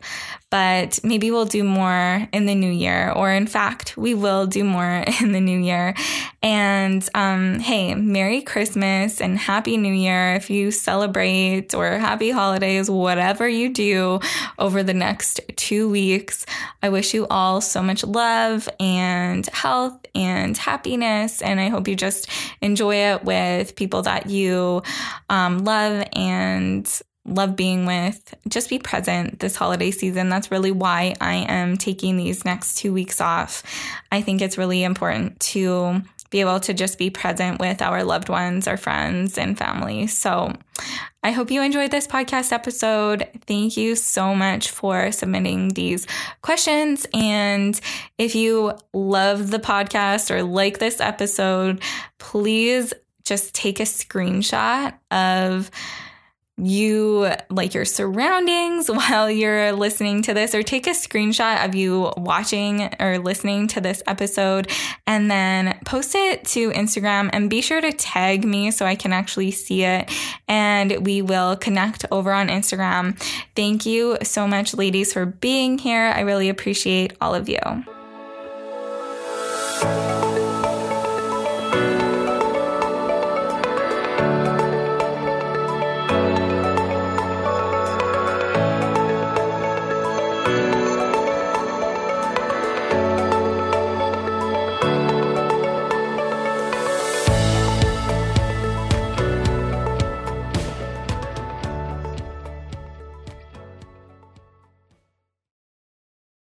[0.50, 4.64] but maybe we'll do more in the new year, or in fact, we will do
[4.64, 5.94] more in the new year.
[6.42, 12.90] And um, hey, Merry Christmas and Happy New Year if you celebrate, or Happy Holidays,
[12.90, 14.20] whatever you do
[14.58, 16.46] over the next two weeks.
[16.82, 21.42] I wish you all so much love and health and happiness.
[21.42, 22.30] And I hope you just
[22.62, 24.84] enjoy it with people that you
[25.30, 28.34] um, love and love being with.
[28.48, 30.30] Just be present this holiday season.
[30.30, 33.64] That's really why I am taking these next two weeks off.
[34.12, 38.30] I think it's really important to be able to just be present with our loved
[38.30, 40.08] ones, our friends, and family.
[40.08, 40.54] So
[41.22, 43.28] I hope you enjoyed this podcast episode.
[43.46, 46.08] Thank you so much for submitting these
[46.42, 47.06] questions.
[47.14, 47.80] And
[48.18, 51.82] if you love the podcast or like this episode,
[52.20, 52.94] please
[53.26, 55.70] just take a screenshot of
[56.62, 62.12] you like your surroundings while you're listening to this, or take a screenshot of you
[62.18, 64.70] watching or listening to this episode
[65.08, 69.14] and then post it to Instagram and be sure to tag me so I can
[69.14, 70.12] actually see it
[70.48, 73.20] and we will connect over on Instagram.
[73.56, 76.12] Thank you so much, ladies, for being here.
[76.16, 77.60] I really appreciate all of you.